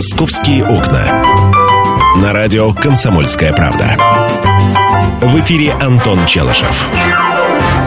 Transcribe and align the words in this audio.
«Московские 0.00 0.64
окна». 0.64 1.22
На 2.22 2.32
радио 2.32 2.72
«Комсомольская 2.72 3.52
правда». 3.52 3.98
В 5.20 5.38
эфире 5.40 5.72
Антон 5.72 6.24
Челышев. 6.24 6.88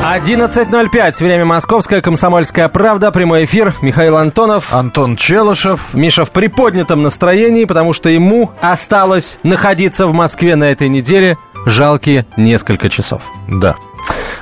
11.05. 0.03 1.23
Время 1.23 1.45
московская, 1.45 2.01
комсомольская 2.01 2.69
правда. 2.69 3.09
Прямой 3.09 3.45
эфир. 3.45 3.73
Михаил 3.81 4.17
Антонов. 4.17 4.75
Антон 4.75 5.15
Челышев. 5.15 5.95
Миша 5.95 6.23
в 6.23 6.29
приподнятом 6.29 7.01
настроении, 7.01 7.65
потому 7.65 7.93
что 7.93 8.09
ему 8.09 8.51
осталось 8.61 9.39
находиться 9.41 10.05
в 10.05 10.13
Москве 10.13 10.55
на 10.55 10.65
этой 10.65 10.89
неделе 10.89 11.39
жалкие 11.65 12.27
несколько 12.37 12.91
часов. 12.91 13.23
Да. 13.47 13.75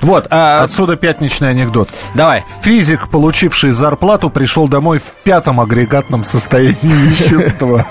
Вот. 0.02 0.27
А... 0.29 0.63
Отсюда 0.63 0.95
пятничный 0.95 1.49
анекдот. 1.49 1.89
Давай. 2.15 2.43
Физик, 2.61 3.09
получивший 3.09 3.71
зарплату, 3.71 4.29
пришел 4.29 4.67
домой 4.67 4.99
в 4.99 5.13
пятом 5.23 5.61
агрегатном 5.61 6.23
состоянии 6.23 6.77
вещества. 6.81 7.85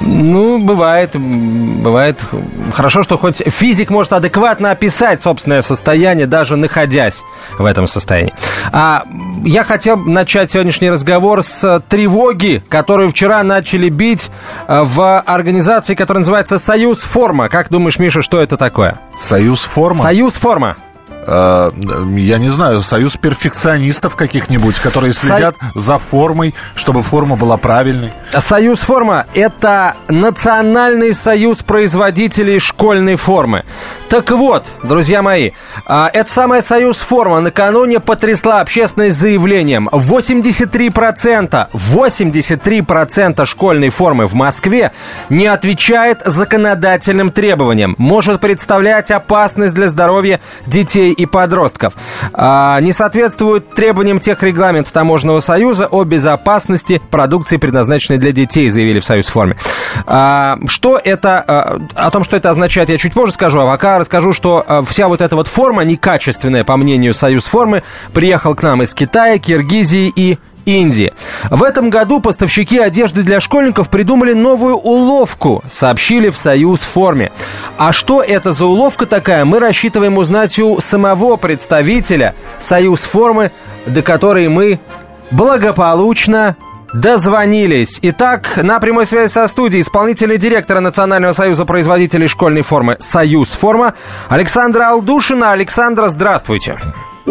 Ну, 0.00 0.58
бывает, 0.58 1.10
бывает. 1.14 2.18
Хорошо, 2.72 3.02
что 3.02 3.18
хоть 3.18 3.42
физик 3.46 3.90
может 3.90 4.12
адекватно 4.14 4.70
описать 4.70 5.20
собственное 5.20 5.60
состояние, 5.60 6.26
даже 6.26 6.56
находясь 6.56 7.22
в 7.58 7.64
этом 7.66 7.86
состоянии. 7.86 8.32
А 8.72 9.02
я 9.44 9.64
хотел 9.64 9.98
начать 9.98 10.50
сегодняшний 10.50 10.90
разговор 10.90 11.42
с 11.42 11.82
тревоги, 11.88 12.62
которую 12.68 13.10
вчера 13.10 13.42
начали 13.42 13.90
бить 13.90 14.30
э, 14.66 14.80
в 14.82 15.20
организации, 15.20 15.94
которая 15.94 16.20
называется 16.20 16.58
«Союз 16.58 17.00
Форма». 17.00 17.48
Как 17.48 17.68
думаешь, 17.68 17.98
Миша, 17.98 18.22
что 18.22 18.40
это 18.40 18.56
такое? 18.56 18.96
«Союз 19.18 19.62
Форма»? 19.64 20.02
«Союз 20.02 20.34
Форма». 20.34 20.49
«Информа». 20.50 20.89
Э, 21.30 21.70
я 22.16 22.38
не 22.38 22.48
знаю, 22.48 22.82
союз 22.82 23.16
перфекционистов 23.16 24.16
каких-нибудь, 24.16 24.80
которые 24.80 25.12
следят 25.12 25.56
Со... 25.74 25.80
за 25.80 25.98
формой, 25.98 26.54
чтобы 26.74 27.02
форма 27.02 27.36
была 27.36 27.56
правильной. 27.56 28.12
Союз 28.36 28.80
форма– 28.80 29.26
это 29.34 29.94
национальный 30.08 31.14
союз 31.14 31.62
производителей 31.62 32.58
школьной 32.58 33.14
формы. 33.14 33.64
Так 34.08 34.32
вот, 34.32 34.66
друзья 34.82 35.22
мои, 35.22 35.52
а, 35.86 36.10
это 36.12 36.28
самая 36.32 36.62
союз 36.62 36.96
форма 36.96 37.38
накануне 37.40 38.00
потрясла 38.00 38.60
общественность 38.60 39.16
заявлением. 39.16 39.88
83%, 39.92 41.68
83% 41.72 43.46
школьной 43.46 43.90
формы 43.90 44.26
в 44.26 44.34
Москве 44.34 44.90
не 45.28 45.46
отвечает 45.46 46.22
законодательным 46.24 47.30
требованиям, 47.30 47.94
может 47.98 48.40
представлять 48.40 49.12
опасность 49.12 49.74
для 49.74 49.86
здоровья 49.86 50.40
детей 50.66 51.14
и 51.20 51.26
подростков. 51.26 51.94
А, 52.32 52.80
не 52.80 52.92
соответствуют 52.92 53.74
требованиям 53.74 54.20
тех 54.20 54.42
регламентов 54.42 54.92
Таможенного 54.92 55.40
союза 55.40 55.86
о 55.86 56.04
безопасности 56.04 57.00
продукции, 57.10 57.56
предназначенной 57.56 58.18
для 58.18 58.32
детей, 58.32 58.68
заявили 58.68 59.00
в 59.00 59.04
Союз 59.04 59.28
форме. 59.28 59.56
А, 60.06 60.58
что 60.66 61.00
это, 61.02 61.44
а, 61.46 61.80
о 61.94 62.10
том, 62.10 62.24
что 62.24 62.36
это 62.36 62.50
означает, 62.50 62.88
я 62.88 62.98
чуть 62.98 63.12
позже 63.12 63.32
скажу, 63.32 63.60
а 63.60 63.66
пока 63.66 63.98
расскажу, 63.98 64.32
что 64.32 64.84
вся 64.86 65.08
вот 65.08 65.20
эта 65.20 65.36
вот 65.36 65.46
форма 65.46 65.82
некачественная, 65.82 66.64
по 66.64 66.76
мнению 66.76 67.14
Союз 67.14 67.46
формы, 67.46 67.82
приехал 68.12 68.54
к 68.54 68.62
нам 68.62 68.82
из 68.82 68.94
Китая, 68.94 69.38
Киргизии 69.38 70.12
и 70.14 70.38
Индии. 70.64 71.12
В 71.50 71.62
этом 71.62 71.90
году 71.90 72.20
поставщики 72.20 72.78
одежды 72.78 73.22
для 73.22 73.40
школьников 73.40 73.90
придумали 73.90 74.32
новую 74.32 74.76
уловку, 74.76 75.62
сообщили 75.68 76.30
в 76.30 76.38
Союз 76.38 76.80
форме. 76.80 77.32
А 77.78 77.92
что 77.92 78.22
это 78.22 78.52
за 78.52 78.66
уловка 78.66 79.06
такая, 79.06 79.44
мы 79.44 79.58
рассчитываем 79.58 80.18
узнать 80.18 80.58
у 80.58 80.80
самого 80.80 81.36
представителя 81.36 82.34
Союз 82.58 83.00
формы, 83.00 83.52
до 83.86 84.02
которой 84.02 84.48
мы 84.48 84.80
благополучно 85.30 86.56
Дозвонились. 86.92 88.00
Итак, 88.02 88.56
на 88.56 88.80
прямой 88.80 89.06
связи 89.06 89.30
со 89.30 89.46
студией 89.46 89.82
исполнительный 89.82 90.38
директор 90.38 90.80
Национального 90.80 91.32
союза 91.32 91.64
производителей 91.64 92.26
школьной 92.26 92.62
формы 92.62 92.96
«Союз 92.98 93.50
форма» 93.50 93.94
Александра 94.28 94.88
Алдушина. 94.88 95.52
Александра, 95.52 96.08
здравствуйте. 96.08 96.78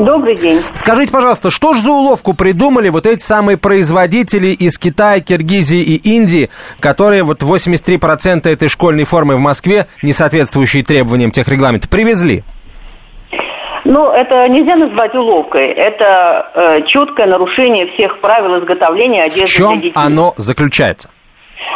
Добрый 0.05 0.35
день. 0.35 0.61
Скажите, 0.73 1.11
пожалуйста, 1.11 1.51
что 1.51 1.73
же 1.73 1.81
за 1.81 1.91
уловку 1.91 2.33
придумали 2.33 2.87
вот 2.89 3.05
эти 3.05 3.21
самые 3.21 3.57
производители 3.57 4.47
из 4.47 4.77
Китая, 4.77 5.19
Киргизии 5.19 5.81
и 5.81 5.95
Индии, 6.15 6.49
которые 6.79 7.23
вот 7.23 7.43
83% 7.43 8.47
этой 8.49 8.69
школьной 8.69 9.03
формы 9.03 9.35
в 9.35 9.41
Москве, 9.41 9.87
не 10.01 10.13
соответствующие 10.13 10.83
требованиям 10.83 11.31
тех 11.31 11.49
регламентов, 11.49 11.89
привезли? 11.89 12.43
Ну, 13.83 14.11
это 14.11 14.47
нельзя 14.47 14.75
назвать 14.75 15.13
уловкой. 15.15 15.67
Это 15.67 16.51
э, 16.53 16.81
четкое 16.87 17.27
нарушение 17.27 17.87
всех 17.93 18.19
правил 18.21 18.59
изготовления 18.59 19.23
одежды 19.23 19.45
в 19.45 19.49
чем 19.49 19.73
для 19.73 19.89
детей. 19.89 19.93
оно 19.95 20.33
заключается? 20.37 21.09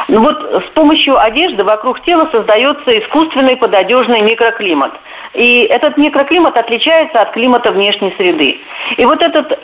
Ну 0.08 0.22
вот 0.22 0.64
с 0.68 0.70
помощью 0.74 1.18
одежды 1.20 1.64
вокруг 1.64 2.02
тела 2.02 2.28
создается 2.32 3.00
искусственный 3.00 3.56
пододежный 3.56 4.22
микроклимат. 4.22 4.94
И 5.34 5.62
этот 5.62 5.98
микроклимат 5.98 6.58
отличается 6.58 7.22
от 7.22 7.32
климата 7.32 7.72
внешней 7.72 8.14
среды. 8.18 8.60
И 8.98 9.06
вот 9.06 9.22
этот 9.22 9.52
э, 9.52 9.58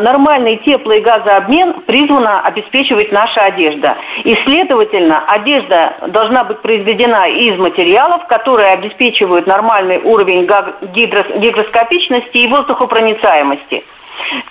нормальный 0.00 0.56
теплый 0.58 1.00
газообмен 1.00 1.80
призвана 1.82 2.40
обеспечивать 2.40 3.10
наша 3.12 3.42
одежда. 3.42 3.96
И, 4.24 4.36
следовательно, 4.44 5.24
одежда 5.26 5.96
должна 6.08 6.44
быть 6.44 6.60
произведена 6.60 7.28
из 7.28 7.58
материалов, 7.58 8.26
которые 8.26 8.72
обеспечивают 8.72 9.46
нормальный 9.46 9.98
уровень 9.98 10.46
гигроскопичности 10.92 12.38
и 12.38 12.48
воздухопроницаемости. 12.48 13.84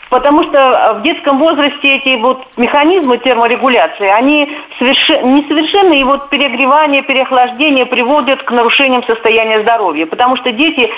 Потому 0.09 0.44
что 0.44 0.97
в 1.00 1.01
детском 1.01 1.40
возрасте 1.40 1.96
эти 1.96 2.19
вот 2.22 2.46
механизмы 2.57 3.18
терморегуляции, 3.18 4.07
они 4.07 4.47
совершенно, 4.78 5.25
несовершенны, 5.25 6.00
и 6.00 6.03
вот 6.03 6.29
перегревание, 6.29 7.01
переохлаждение 7.01 7.85
приводят 7.85 8.44
к 8.44 8.51
нарушениям 8.51 9.03
состояния 9.03 9.62
здоровья. 9.62 10.06
Потому 10.06 10.35
что 10.38 10.51
дети 10.51 10.91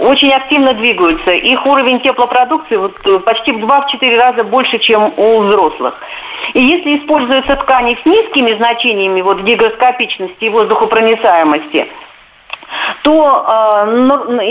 очень 0.00 0.32
активно 0.32 0.74
двигаются. 0.74 1.30
Их 1.30 1.64
уровень 1.66 2.00
теплопродукции 2.00 2.76
вот 2.76 2.96
почти 3.24 3.52
в 3.52 3.64
2-4 3.64 4.16
раза 4.16 4.44
больше, 4.44 4.78
чем 4.78 5.12
у 5.16 5.40
взрослых. 5.42 5.94
И 6.54 6.60
если 6.60 6.98
используются 6.98 7.56
ткани 7.56 7.96
с 8.02 8.06
низкими 8.06 8.54
значениями 8.54 9.20
вот, 9.20 9.40
гигроскопичности 9.40 10.44
и 10.44 10.48
воздухопроницаемости– 10.48 11.88
то 13.02 13.44
э, 13.46 13.90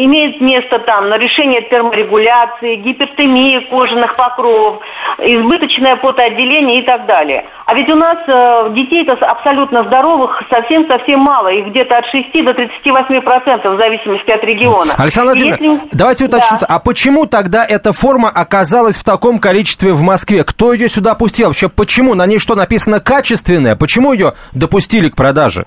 имеет 0.03 0.41
место 0.41 0.79
там 0.79 1.13
решение 1.13 1.61
терморегуляции, 1.61 2.75
гипертемии 2.75 3.59
кожаных 3.69 4.15
покровов, 4.15 4.79
избыточное 5.19 5.95
потоотделение 5.97 6.81
и 6.81 6.85
так 6.85 7.05
далее. 7.05 7.45
А 7.65 7.73
ведь 7.75 7.89
у 7.89 7.95
нас 7.95 8.17
э, 8.27 8.73
детей-то 8.73 9.13
абсолютно 9.13 9.83
здоровых 9.83 10.41
совсем-совсем 10.49 11.19
мало, 11.19 11.49
их 11.49 11.67
где-то 11.67 11.97
от 11.97 12.05
6 12.05 12.45
до 12.45 12.53
38 12.53 13.21
процентов 13.21 13.75
в 13.75 13.77
зависимости 13.77 14.31
от 14.31 14.43
региона. 14.43 14.93
Александр 14.97 15.33
Владимирович, 15.33 15.61
если... 15.61 15.89
давайте 15.91 16.25
уточним, 16.25 16.57
да. 16.61 16.67
а 16.69 16.79
почему 16.79 17.25
тогда 17.25 17.65
эта 17.65 17.93
форма 17.93 18.29
оказалась 18.29 18.95
в 18.95 19.03
таком 19.03 19.39
количестве 19.39 19.93
в 19.93 20.01
Москве? 20.01 20.43
Кто 20.43 20.73
ее 20.73 20.89
сюда 20.89 21.15
пустил? 21.15 21.47
Вообще 21.47 21.69
почему? 21.69 22.15
На 22.15 22.25
ней 22.25 22.39
что 22.39 22.55
написано 22.55 22.99
качественное? 22.99 23.75
Почему 23.75 24.13
ее 24.13 24.33
допустили 24.53 25.09
к 25.09 25.15
продаже? 25.15 25.65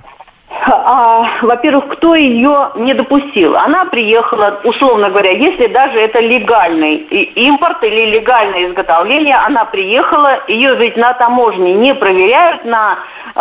А, 0.66 1.26
во-первых, 1.42 1.88
кто 1.88 2.14
ее 2.14 2.70
не 2.76 2.94
допустил? 2.94 3.56
Она 3.56 3.86
приехала, 3.86 4.60
условно 4.64 5.08
говоря, 5.08 5.32
если 5.32 5.66
даже 5.68 5.98
это 5.98 6.20
легальный 6.20 6.96
импорт 6.96 7.82
или 7.82 8.10
легальное 8.10 8.68
изготовление, 8.68 9.36
она 9.36 9.64
приехала, 9.64 10.40
ее 10.48 10.74
ведь 10.76 10.96
на 10.96 11.14
таможне 11.14 11.72
не 11.74 11.94
проверяют 11.94 12.64
на, 12.64 12.98
э, 13.34 13.40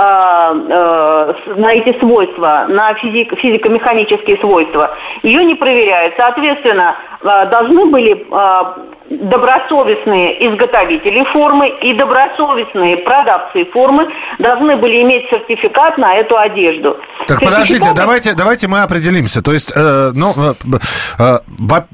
э, 0.70 1.34
на 1.56 1.72
эти 1.74 1.98
свойства, 2.00 2.66
на 2.70 2.94
физик, 2.96 3.38
физико-механические 3.38 4.38
свойства. 4.38 4.96
Ее 5.24 5.44
не 5.44 5.56
проверяют. 5.56 6.14
Соответственно, 6.18 6.96
э, 7.22 7.46
должны 7.48 7.86
были 7.88 8.26
э, 8.32 8.64
добросовестные 9.10 10.48
изготовители 10.48 11.24
формы 11.34 11.70
и 11.82 11.94
добросовестные 11.94 12.98
продавцы 12.98 13.66
формы 13.66 14.08
должны 14.38 14.78
были 14.78 15.02
иметь 15.02 15.30
сертификат 15.30 15.98
на 15.98 16.16
эту 16.16 16.38
одежду. 16.38 16.98
Так 17.28 17.40
сертификат... 17.40 17.54
подождите, 17.54 17.92
давайте, 17.96 18.34
давайте 18.34 18.68
мы 18.68 18.82
определимся. 18.82 19.42
То 19.42 19.52
есть, 19.52 19.72
э, 19.76 20.12
ну, 20.14 20.34
э, 20.38 20.54
э, 21.18 21.40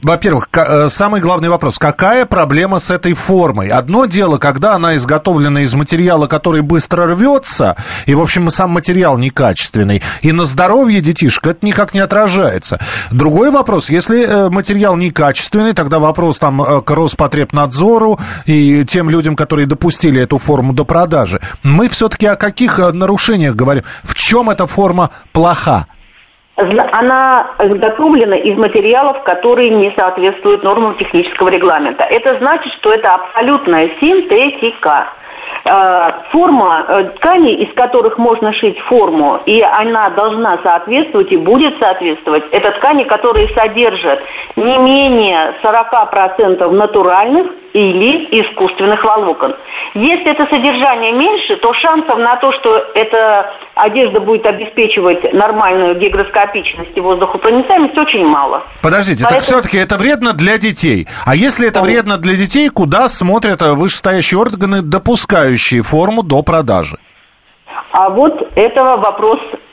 во-первых, 0.04 0.50
э, 0.54 0.90
самый 0.90 1.22
главный 1.22 1.50
вопрос, 1.50 1.80
какая 1.80 2.26
проблема 2.26 2.80
с 2.80 2.92
этой 2.92 3.14
формой? 3.14 3.70
Одно 3.70 4.06
дело, 4.06 4.38
когда 4.38 4.74
она 4.74 4.96
изготовлена 4.96 5.62
из 5.62 5.74
материала, 5.74 6.28
который 6.28 6.62
быстро 6.62 7.08
рвется, 7.08 7.78
и, 8.08 8.14
в 8.14 8.22
общем, 8.22 8.52
сам 8.52 8.72
материал 8.72 9.18
некачественный, 9.18 10.04
и 10.22 10.32
на 10.34 10.44
здоровье 10.44 11.00
детишек 11.00 11.48
это 11.48 11.66
никак 11.66 11.94
не 11.94 12.02
отражается. 12.02 12.80
Другой 13.12 13.52
вопрос, 13.52 13.90
если 13.90 14.26
э, 14.28 14.50
материал 14.50 14.98
некачественный, 14.98 15.74
тогда 15.74 16.00
вопрос 16.00 16.40
там 16.40 16.62
э, 16.62 16.82
к 16.82 16.92
Роспотребнадзору 17.06 18.18
и 18.46 18.84
тем 18.86 19.10
людям, 19.10 19.36
которые 19.36 19.68
допустили 19.68 20.22
эту 20.22 20.38
форму 20.38 20.74
до 20.74 20.86
продажи. 20.86 21.40
Мы 21.64 21.88
все-таки 21.88 22.26
о 22.26 22.36
каких 22.36 22.80
э, 22.80 22.92
нарушениях 22.92 23.56
говорим? 23.56 23.84
В 24.04 24.16
чем 24.16 24.50
эта 24.50 24.66
форма 24.66 25.12
плоха? 25.32 25.86
Она 26.58 27.52
изготовлена 27.60 28.38
из 28.38 28.58
материалов, 28.58 29.24
которые 29.24 29.70
не 29.70 29.94
соответствуют 29.96 30.64
нормам 30.64 30.98
технического 30.98 31.50
регламента. 31.50 32.04
Это 32.04 32.38
значит, 32.40 32.72
что 32.80 32.94
это 32.94 33.14
абсолютная 33.14 33.90
синтетика. 34.00 35.08
Э, 35.68 36.12
форма, 36.30 36.86
э, 36.88 37.04
ткани, 37.16 37.54
из 37.54 37.74
которых 37.74 38.20
можно 38.20 38.54
шить 38.54 38.78
форму, 38.82 39.40
и 39.48 39.62
она 39.64 40.12
должна 40.12 40.60
соответствовать 40.64 41.32
и 41.32 41.38
будет 41.38 41.80
соответствовать, 41.80 42.44
это 42.52 42.70
ткани, 42.74 43.04
которые 43.04 43.50
содержат 43.50 44.20
не 44.56 44.78
менее 44.78 45.56
40% 45.64 46.70
натуральных 46.70 47.48
или 47.76 48.42
искусственных 48.42 49.04
волокон. 49.04 49.54
Если 49.96 50.32
это 50.32 50.46
содержание 50.46 51.12
меньше, 51.12 51.58
то 51.58 51.74
шансов 51.74 52.18
на 52.18 52.38
то, 52.38 52.54
что 52.54 52.74
эта 52.96 53.54
одежда 53.76 54.22
будет 54.22 54.46
обеспечивать 54.46 55.34
нормальную 55.34 56.00
гигроскопичность 56.00 56.92
и 56.96 57.02
воздухопроницаемость, 57.02 57.98
очень 57.98 58.26
мало. 58.26 58.64
Подождите, 58.82 59.24
Поэтому... 59.24 59.42
так 59.42 59.44
все-таки 59.44 59.78
это 59.78 59.98
вредно 59.98 60.32
для 60.32 60.58
детей. 60.58 61.06
А 61.26 61.36
если 61.36 61.68
это 61.68 61.82
вредно 61.82 62.18
для 62.18 62.36
детей, 62.36 62.70
куда 62.70 63.10
смотрят 63.10 63.62
вышестоящие 63.62 64.40
органы, 64.40 64.82
допускающие 64.82 65.82
форму 65.82 66.24
до 66.24 66.44
продажи? 66.44 66.96
А 67.92 68.10
вот 68.10 68.52
этого 68.56 68.96
вопрос 68.96 69.40
Э, 69.42 69.65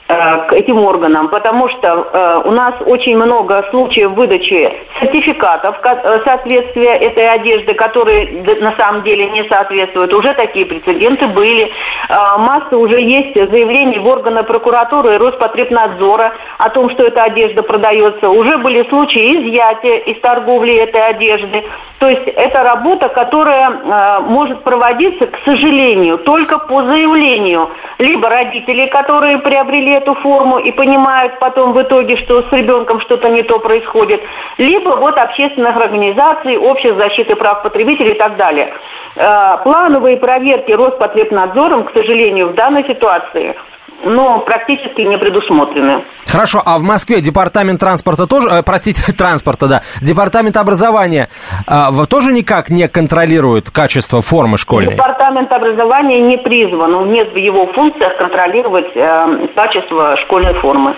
к 0.48 0.52
этим 0.52 0.78
органам, 0.78 1.28
потому 1.28 1.68
что 1.68 1.88
э, 1.88 2.42
у 2.48 2.50
нас 2.50 2.74
очень 2.86 3.16
много 3.16 3.64
случаев 3.70 4.12
выдачи 4.12 4.72
сертификатов 5.00 5.76
э, 5.82 6.20
соответствия 6.24 6.94
этой 6.96 7.28
одежды, 7.30 7.74
которые 7.74 8.42
на 8.60 8.72
самом 8.72 9.02
деле 9.02 9.30
не 9.30 9.44
соответствуют. 9.48 10.12
Уже 10.12 10.34
такие 10.34 10.66
прецеденты 10.66 11.26
были. 11.26 11.64
Э, 12.08 12.14
масса 12.38 12.76
уже 12.76 13.00
есть 13.00 13.34
заявлений 13.34 13.98
в 13.98 14.06
органы 14.06 14.42
прокуратуры 14.42 15.14
и 15.14 15.18
Роспотребнадзора 15.18 16.32
о 16.58 16.70
том, 16.70 16.90
что 16.90 17.04
эта 17.04 17.24
одежда 17.24 17.62
продается. 17.62 18.28
Уже 18.28 18.58
были 18.58 18.82
случаи 18.88 19.40
изъятия 19.40 19.98
из 19.98 20.20
торговли 20.20 20.74
этой 20.74 21.06
одежды. 21.06 21.64
То 21.98 22.08
есть 22.08 22.26
это 22.26 22.62
работа, 22.64 23.08
которая 23.08 23.70
э, 23.70 24.20
может 24.22 24.62
проводиться, 24.64 25.26
к 25.26 25.38
сожалению, 25.44 26.18
только 26.18 26.58
по 26.58 26.82
заявлению 26.82 27.70
либо 27.98 28.28
родителей, 28.28 28.88
которые 28.88 29.38
приобрели 29.38 29.92
эту 30.02 30.14
форму 30.14 30.58
и 30.58 30.72
понимают 30.72 31.38
потом 31.38 31.72
в 31.72 31.82
итоге, 31.82 32.16
что 32.16 32.42
с 32.42 32.52
ребенком 32.52 33.00
что-то 33.00 33.28
не 33.28 33.42
то 33.42 33.58
происходит, 33.58 34.20
либо 34.58 34.90
вот 34.90 35.18
общественных 35.18 35.76
организаций, 35.76 36.56
общества 36.56 36.98
защиты 37.00 37.36
прав 37.36 37.62
потребителей 37.62 38.12
и 38.12 38.18
так 38.18 38.36
далее. 38.36 38.72
Э, 39.16 39.58
плановые 39.62 40.16
проверки 40.16 40.72
Роспотребнадзором, 40.72 41.84
к 41.84 41.92
сожалению, 41.92 42.48
в 42.48 42.54
данной 42.54 42.84
ситуации 42.84 43.56
но 44.04 44.40
практически 44.40 45.02
не 45.02 45.18
предусмотрены. 45.18 46.04
Хорошо, 46.26 46.62
а 46.64 46.78
в 46.78 46.82
Москве 46.82 47.20
департамент 47.20 47.80
транспорта 47.80 48.26
тоже, 48.26 48.48
э, 48.48 48.62
простите, 48.62 49.12
транспорта, 49.16 49.66
да, 49.66 49.82
департамент 50.00 50.56
образования 50.56 51.28
э, 51.66 52.06
тоже 52.08 52.32
никак 52.32 52.70
не 52.70 52.88
контролирует 52.88 53.70
качество 53.70 54.20
формы 54.20 54.58
школьной? 54.58 54.94
Департамент 54.94 55.52
образования 55.52 56.20
не 56.20 56.38
призван, 56.38 57.10
нет 57.12 57.32
в 57.32 57.36
его 57.36 57.66
функциях 57.72 58.16
контролировать 58.16 58.90
э, 58.94 59.48
качество 59.54 60.16
школьной 60.18 60.54
формы. 60.54 60.96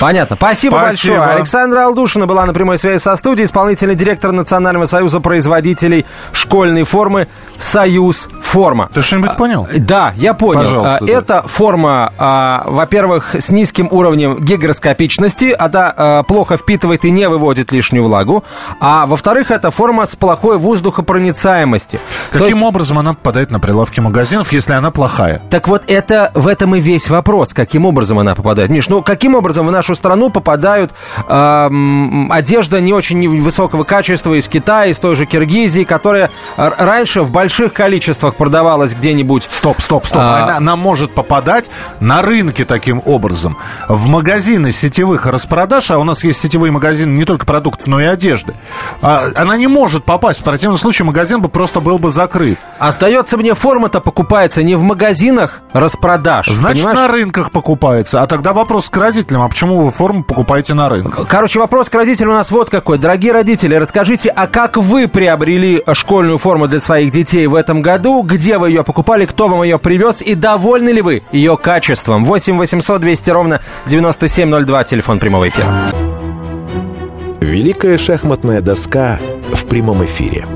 Понятно. 0.00 0.36
Спасибо, 0.36 0.76
Спасибо 0.76 1.16
большое. 1.16 1.36
Александра 1.36 1.84
Алдушина 1.84 2.26
была 2.26 2.46
на 2.46 2.52
прямой 2.52 2.78
связи 2.78 2.98
со 2.98 3.16
студией, 3.16 3.46
исполнительный 3.46 3.94
директор 3.94 4.32
Национального 4.32 4.86
союза 4.86 5.20
производителей 5.20 6.06
школьной 6.32 6.84
формы 6.84 7.28
«Союз 7.58 8.28
Форма». 8.40 8.88
Ты 8.94 9.02
что-нибудь 9.02 9.36
понял? 9.36 9.66
А, 9.70 9.78
да, 9.78 10.12
я 10.16 10.34
понял. 10.34 10.60
Пожалуйста, 10.60 10.98
а, 11.00 11.06
Это 11.06 11.26
да. 11.26 11.42
форма, 11.42 12.12
а, 12.18 12.62
во-первых, 12.66 13.34
с 13.34 13.50
низким 13.50 13.88
уровнем 13.90 14.38
гигроскопичности, 14.40 15.54
она 15.58 16.22
плохо 16.26 16.56
впитывает 16.56 17.04
и 17.04 17.10
не 17.10 17.28
выводит 17.28 17.72
лишнюю 17.72 18.04
влагу, 18.04 18.44
а 18.80 19.06
во-вторых, 19.06 19.50
это 19.50 19.70
форма 19.70 20.06
с 20.06 20.16
плохой 20.16 20.58
воздухопроницаемостью. 20.58 22.00
Каким 22.32 22.46
есть... 22.46 22.62
образом 22.62 22.98
она 22.98 23.14
попадает 23.14 23.50
на 23.50 23.60
прилавки 23.60 24.00
магазинов, 24.00 24.52
если 24.52 24.72
она 24.72 24.90
плохая? 24.90 25.42
Так 25.50 25.68
вот, 25.68 25.82
это 25.86 26.30
в 26.34 26.46
этом 26.46 26.74
и 26.74 26.80
весь 26.80 27.10
вопрос, 27.10 27.52
каким 27.52 27.84
образом 27.84 28.18
она 28.18 28.34
попадает. 28.34 28.70
Миш, 28.70 28.88
ну 28.88 29.02
каким 29.02 29.34
образом 29.34 29.66
в 29.66 29.70
нашу 29.88 29.94
страну 29.94 30.28
попадают 30.28 30.92
э, 31.26 31.70
одежда 32.30 32.80
не 32.80 32.92
очень 32.92 33.26
высокого 33.40 33.84
качества 33.84 34.34
из 34.34 34.48
Китая, 34.48 34.90
из 34.90 34.98
той 34.98 35.16
же 35.16 35.24
Киргизии, 35.24 35.84
которая 35.84 36.30
раньше 36.56 37.22
в 37.22 37.30
больших 37.30 37.72
количествах 37.72 38.34
продавалась 38.36 38.94
где-нибудь. 38.94 39.44
Стоп, 39.44 39.80
стоп, 39.80 40.06
стоп. 40.06 40.20
А... 40.20 40.42
Она, 40.42 40.56
она 40.58 40.76
может 40.76 41.14
попадать 41.14 41.70
на 42.00 42.20
рынке 42.20 42.64
таким 42.64 43.00
образом. 43.06 43.56
В 43.88 44.06
магазины 44.08 44.72
сетевых 44.72 45.26
распродаж, 45.26 45.90
а 45.90 45.98
у 45.98 46.04
нас 46.04 46.22
есть 46.22 46.40
сетевые 46.40 46.70
магазины 46.70 47.16
не 47.16 47.24
только 47.24 47.46
продуктов, 47.46 47.86
но 47.86 48.00
и 48.00 48.04
одежды. 48.04 48.54
А, 49.00 49.24
она 49.34 49.56
не 49.56 49.68
может 49.68 50.04
попасть. 50.04 50.40
В 50.40 50.44
противном 50.44 50.76
случае 50.76 51.06
магазин 51.06 51.40
бы 51.40 51.48
просто 51.48 51.80
был 51.80 51.98
бы 51.98 52.10
закрыт. 52.10 52.58
Остается 52.78 53.38
мне 53.38 53.54
форма-то 53.54 54.00
покупается 54.00 54.62
не 54.62 54.74
в 54.74 54.82
магазинах 54.82 55.62
распродаж. 55.72 56.48
Значит, 56.48 56.84
понимаешь? 56.84 56.98
на 56.98 57.08
рынках 57.08 57.50
покупается. 57.50 58.22
А 58.22 58.26
тогда 58.26 58.52
вопрос 58.52 58.90
к 58.90 58.96
родителям. 58.98 59.42
А 59.42 59.48
почему 59.48 59.77
вы 59.82 59.90
форму 59.90 60.24
покупаете 60.24 60.74
на 60.74 60.88
рынке? 60.88 61.24
Короче, 61.28 61.58
вопрос 61.58 61.88
к 61.88 61.94
родителям 61.94 62.32
у 62.32 62.34
нас 62.34 62.50
вот 62.50 62.70
какой. 62.70 62.98
Дорогие 62.98 63.32
родители, 63.32 63.74
расскажите, 63.74 64.30
а 64.30 64.46
как 64.46 64.76
вы 64.76 65.08
приобрели 65.08 65.82
школьную 65.92 66.38
форму 66.38 66.68
для 66.68 66.80
своих 66.80 67.10
детей 67.10 67.46
в 67.46 67.54
этом 67.54 67.82
году? 67.82 68.22
Где 68.22 68.58
вы 68.58 68.70
ее 68.70 68.84
покупали? 68.84 69.26
Кто 69.26 69.48
вам 69.48 69.62
ее 69.62 69.78
привез? 69.78 70.22
И 70.22 70.34
довольны 70.34 70.90
ли 70.90 71.02
вы 71.02 71.22
ее 71.32 71.56
качеством? 71.56 72.24
8 72.24 72.56
800 72.56 73.00
200 73.00 73.30
ровно 73.30 73.60
9702, 73.86 74.84
телефон 74.84 75.18
прямого 75.18 75.48
эфира. 75.48 75.90
Великая 77.40 77.98
шахматная 77.98 78.60
доска 78.60 79.18
в 79.52 79.66
прямом 79.66 80.04
эфире. 80.04 80.46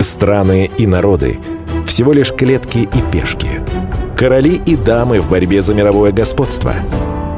Страны 0.00 0.70
и 0.76 0.86
народы– 0.86 1.38
всего 1.88 2.12
лишь 2.12 2.32
клетки 2.32 2.78
и 2.78 3.12
пешки. 3.12 3.48
Короли 4.16 4.60
и 4.64 4.76
дамы 4.76 5.20
в 5.20 5.30
борьбе 5.30 5.62
за 5.62 5.74
мировое 5.74 6.12
господство. 6.12 6.74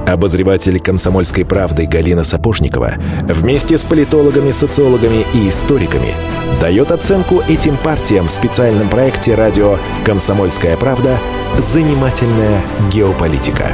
Обозреватель 0.07 0.81
«Комсомольской 0.81 1.45
правды» 1.45 1.87
Галина 1.87 2.25
Сапожникова 2.25 2.95
вместе 3.23 3.79
с 3.79 3.85
политологами, 3.85 4.51
социологами 4.51 5.25
и 5.35 5.49
историками 5.49 6.15
дает 6.61 6.91
оценку 6.91 7.43
этим 7.49 7.77
партиям 7.77 8.29
в 8.29 8.31
специальном 8.31 8.89
проекте 8.89 9.35
радио 9.35 9.79
«Комсомольская 10.05 10.77
правда. 10.77 11.19
Занимательная 11.59 12.61
геополитика». 12.93 13.73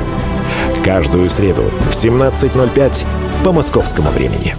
Каждую 0.85 1.29
среду 1.31 1.65
в 1.91 1.93
17.05 1.93 3.05
по 3.45 3.53
московскому 3.53 4.11
времени. 4.11 4.55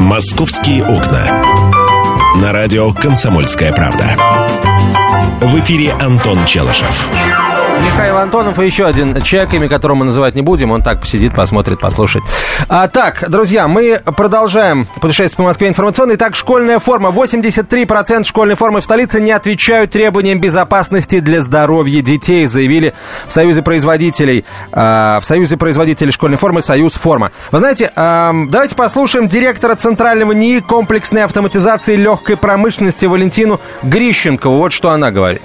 «Московские 0.00 0.84
окна». 0.84 1.42
На 2.40 2.52
радио 2.52 2.92
«Комсомольская 2.92 3.72
правда». 3.72 4.16
В 5.40 5.58
эфире 5.60 5.92
Антон 5.92 6.38
Челышев. 6.46 7.08
Михаил 7.80 8.18
Антонов 8.18 8.58
и 8.58 8.66
еще 8.66 8.86
один 8.86 9.20
человек, 9.20 9.54
имя 9.54 9.68
которого 9.68 9.98
мы 9.98 10.04
называть 10.06 10.34
не 10.34 10.42
будем. 10.42 10.70
Он 10.70 10.82
так 10.82 11.00
посидит, 11.00 11.34
посмотрит, 11.34 11.80
послушает. 11.80 12.24
А, 12.68 12.88
так, 12.88 13.24
друзья, 13.28 13.68
мы 13.68 14.02
продолжаем 14.16 14.86
путешествие 15.00 15.36
по 15.36 15.42
Москве 15.44 15.68
информационно. 15.68 16.14
Итак, 16.14 16.34
школьная 16.34 16.78
форма. 16.78 17.10
83% 17.10 18.24
школьной 18.24 18.54
формы 18.54 18.80
в 18.80 18.84
столице 18.84 19.20
не 19.20 19.32
отвечают 19.32 19.90
требованиям 19.90 20.40
безопасности 20.40 21.20
для 21.20 21.42
здоровья 21.42 22.02
детей, 22.02 22.46
заявили 22.46 22.94
в 23.26 23.32
Союзе 23.32 23.62
производителей, 23.62 24.44
э, 24.72 25.18
в 25.20 25.24
Союзе 25.24 25.56
производителей 25.56 26.12
школьной 26.12 26.38
формы 26.38 26.62
«Союз 26.62 26.94
форма». 26.94 27.32
Вы 27.52 27.58
знаете, 27.58 27.92
э, 27.94 28.32
давайте 28.48 28.74
послушаем 28.74 29.28
директора 29.28 29.74
Центрального 29.74 30.32
НИИ 30.32 30.60
комплексной 30.60 31.24
автоматизации 31.24 31.96
легкой 31.96 32.36
промышленности 32.36 33.06
Валентину 33.06 33.60
Грищенкову. 33.82 34.56
Вот 34.56 34.72
что 34.72 34.90
она 34.90 35.10
говорит. 35.10 35.42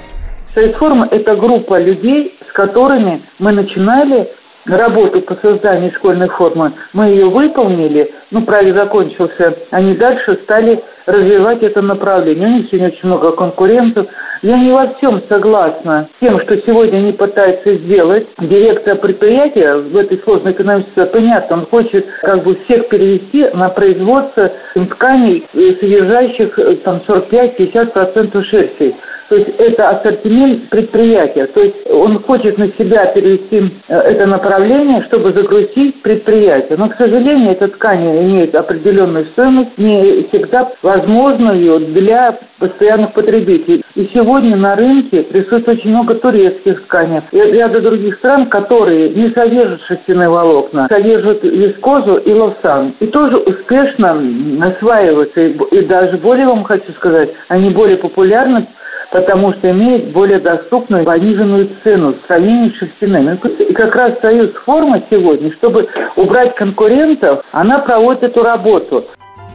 Союзформ– 0.56 1.04
это 1.12 1.36
группа 1.36 1.78
людей, 1.80 2.34
с 2.50 2.54
которыми 2.54 3.24
мы 3.40 3.52
начинали 3.52 4.32
работу 4.66 5.22
по 5.22 5.36
созданию 5.36 5.92
школьной 5.96 6.30
формы. 6.30 6.72
Мы 6.94 7.08
ее 7.10 7.30
выполнили, 7.30 8.12
ну, 8.32 8.44
проект 8.44 8.76
закончился. 8.76 9.58
Они 9.72 9.96
дальше 9.96 10.40
стали 10.44 10.82
развивать 11.06 11.64
это 11.64 11.82
направление. 11.82 12.48
У 12.48 12.52
них 12.52 12.68
сегодня 12.68 12.88
очень 12.88 13.08
много 13.08 13.32
конкурентов. 13.32 14.08
Я 14.42 14.58
не 14.58 14.72
во 14.72 14.94
всем 14.96 15.22
согласна 15.30 16.10
с 16.16 16.20
тем, 16.20 16.40
что 16.42 16.58
сегодня 16.62 16.98
они 16.98 17.14
пытаются 17.14 17.76
сделать. 17.76 18.28
Директор 18.40 18.98
предприятия 18.98 19.76
в 19.76 19.96
этой 19.96 20.20
сложной 20.20 20.52
экономической 20.52 21.06
понятно, 21.06 21.58
он 21.58 21.66
хочет 21.68 22.06
как 22.22 22.44
бы 22.44 22.56
всех 22.66 22.90
перевести 22.90 23.48
на 23.54 23.70
производство 23.70 24.52
тканей, 24.74 25.48
содержащих 25.54 26.58
э, 26.60 26.76
там 26.78 27.02
45-50% 27.08 28.44
шерсти. 28.44 28.96
То 29.30 29.36
есть 29.36 29.50
это 29.58 29.90
ассортимент 29.90 30.70
предприятия. 30.70 31.48
То 31.48 31.62
есть 31.62 31.76
он 31.90 32.22
хочет 32.24 32.58
на 32.58 32.68
себя 32.74 33.08
перевести 33.08 33.74
э, 33.88 33.96
это 33.96 34.28
направление, 34.28 35.04
чтобы 35.08 35.34
загрузить 35.34 36.02
предприятие. 36.04 36.78
Но, 36.78 36.90
к 36.90 36.96
сожалению, 36.98 37.52
эта 37.52 37.68
ткань 37.70 38.04
имеет 38.04 38.54
определенную 38.54 39.26
стоимость, 39.28 39.78
не 39.78 40.28
всегда 40.30 40.72
возможную 40.96 41.80
для 41.94 42.38
постоянных 42.60 43.14
потребителей. 43.14 43.84
И 43.96 44.10
сегодня 44.14 44.56
на 44.56 44.76
рынке 44.76 45.24
присутствует 45.24 45.68
очень 45.68 45.90
много 45.90 46.16
турецких 46.16 46.84
тканей 46.86 47.22
и 47.32 47.38
ряда 47.38 47.82
других 47.82 48.16
стран, 48.16 48.48
которые 48.48 49.10
не 49.10 49.30
содержат 49.32 49.82
шерстяные 49.88 50.30
волокна, 50.30 50.88
содержат 50.90 51.44
вискозу 51.44 52.16
и 52.16 52.34
лавсан. 52.34 52.96
И 53.00 53.08
тоже 53.08 53.38
успешно 53.38 54.22
осваиваются. 54.62 55.42
И 55.42 55.86
даже 55.86 56.18
более 56.18 56.48
вам 56.48 56.64
хочу 56.64 56.92
сказать, 56.94 57.30
они 57.50 57.70
более 57.70 57.98
популярны 57.98 58.68
потому 59.12 59.54
что 59.54 59.72
имеет 59.72 60.12
более 60.12 60.40
доступную 60.40 61.06
пониженную 61.06 61.70
цену 61.84 62.16
в 62.16 62.28
сравнении 62.28 62.72
с 62.72 62.80
шерстяными. 62.80 63.40
И 63.70 63.74
как 63.74 63.96
раз 63.96 64.20
Союз 64.20 64.52
форма 64.66 65.02
сегодня, 65.10 65.54
чтобы 65.54 65.88
убрать 66.18 66.56
конкурентов, 66.56 67.46
она 67.52 67.80
проводит 67.80 68.24
эту 68.24 68.44
работу. 68.44 69.06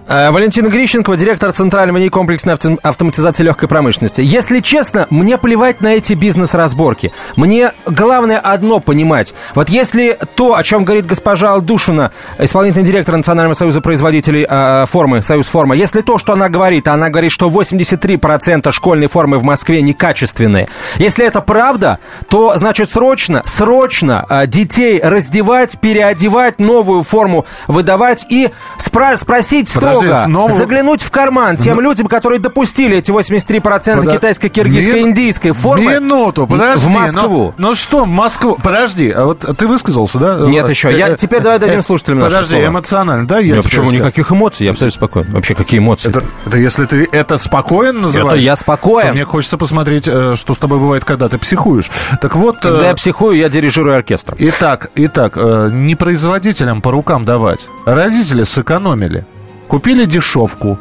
Э, 0.09 0.31
Валентина 0.31 0.69
Грищенкова, 0.69 1.17
директор 1.17 1.53
Центрального 1.53 1.99
НИИ 1.99 2.09
комплексной 2.09 2.55
автоматизации 2.83 3.45
легкой 3.45 3.69
промышленности. 3.69 4.23
Если 4.23 4.61
честно, 4.61 5.07
мне 5.11 5.39
плевать 5.39 5.81
на 5.81 5.95
эти 5.95 6.15
бизнес-разборки. 6.15 7.13
Мне 7.37 7.73
главное 7.87 8.39
одно 8.39 8.81
понимать. 8.81 9.35
Вот 9.55 9.69
если 9.69 10.19
то, 10.35 10.57
о 10.57 10.63
чем 10.65 10.85
говорит 10.85 11.07
госпожа 11.07 11.53
Алдушина, 11.53 12.11
исполнительный 12.39 12.85
директор 12.85 13.17
Национального 13.17 13.55
союза 13.55 13.81
производителей 13.81 14.47
э, 14.49 14.87
формы, 14.87 15.23
Союз 15.23 15.47
форма, 15.47 15.77
если 15.77 16.01
то, 16.01 16.19
что 16.19 16.33
она 16.33 16.49
говорит, 16.49 16.89
она 16.89 17.09
говорит, 17.09 17.31
что 17.31 17.49
83% 17.49 18.73
школьной 18.73 19.07
формы 19.07 19.39
в 19.39 19.45
Москве 19.45 19.81
некачественные. 19.83 20.69
Если 20.97 21.25
это 21.25 21.41
правда, 21.41 21.99
то, 22.29 22.57
значит, 22.57 22.91
срочно, 22.91 23.43
срочно 23.45 24.27
э, 24.29 24.47
детей 24.47 25.01
раздевать, 25.03 25.79
переодевать, 25.79 26.59
новую 26.59 27.03
форму 27.03 27.47
выдавать 27.69 28.27
и 28.29 28.51
спра- 28.79 29.17
спросить 29.17 29.69
строго, 29.69 29.90
Подожди, 29.95 30.25
снова... 30.25 30.53
заглянуть 30.53 31.03
в 31.03 31.11
карман 31.11 31.57
тем 31.57 31.77
Но... 31.77 31.83
людям, 31.83 32.07
которые 32.07 32.41
допустили 32.41 32.99
эти 32.99 33.11
83% 33.11 33.61
Под... 33.61 34.13
китайско-киргизской, 34.13 35.01
Мин... 35.01 35.11
индийской 35.11 35.53
формы 35.53 35.95
Минуту, 35.95 36.47
подожди. 36.47 36.87
В 36.87 36.89
Москву. 36.89 37.55
Ну, 37.57 37.69
ну 37.69 37.75
что, 37.75 38.07
Москву? 38.07 38.57
Подожди, 38.63 39.11
а 39.11 39.25
вот 39.25 39.41
ты 39.57 39.67
высказался, 39.67 40.19
да? 40.19 40.39
Нет 40.41 40.69
еще. 40.69 40.97
Я... 40.97 41.11
Э, 41.11 41.17
Теперь 41.17 41.41
давай 41.41 41.59
дадим 41.59 41.79
э, 41.79 41.83
слушателям 41.83 42.21
Подожди, 42.21 42.65
эмоционально, 42.65 43.27
да? 43.27 43.39
Я 43.39 43.63
почему 43.63 43.91
никаких 43.91 44.31
эмоций? 44.33 44.65
Я 44.65 44.73
абсолютно 44.73 44.97
спокоен. 44.97 45.33
Вообще, 45.33 45.55
какие 45.55 45.81
эмоции? 45.81 46.11
Это, 46.11 46.59
если 46.59 46.85
ты 46.85 47.09
это 47.11 47.39
спокоен 47.39 48.01
называешь? 48.01 48.39
Это 48.39 48.43
я 48.43 48.57
спокоен. 48.57 49.13
Мне 49.13 49.25
хочется 49.25 49.59
посмотреть, 49.59 50.09
э, 50.09 50.35
что 50.37 50.55
с 50.55 50.59
тобой 50.59 50.79
бывает, 50.79 51.05
когда 51.05 51.29
ты 51.29 51.39
психуешь. 51.39 51.91
Так 52.21 52.37
вот... 52.37 52.59
Когда 52.61 52.89
я 52.89 52.95
психую, 52.95 53.37
я 53.37 53.49
дирижирую 53.49 53.97
оркестром. 53.97 54.37
Итак, 54.41 54.91
итак, 54.95 55.37
не 55.37 55.95
производителям 55.95 56.83
по 56.83 56.91
рукам 56.91 57.25
давать. 57.25 57.69
Родители 57.87 58.45
сэкономили. 58.45 59.27
Купили 59.71 60.05
дешевку, 60.07 60.79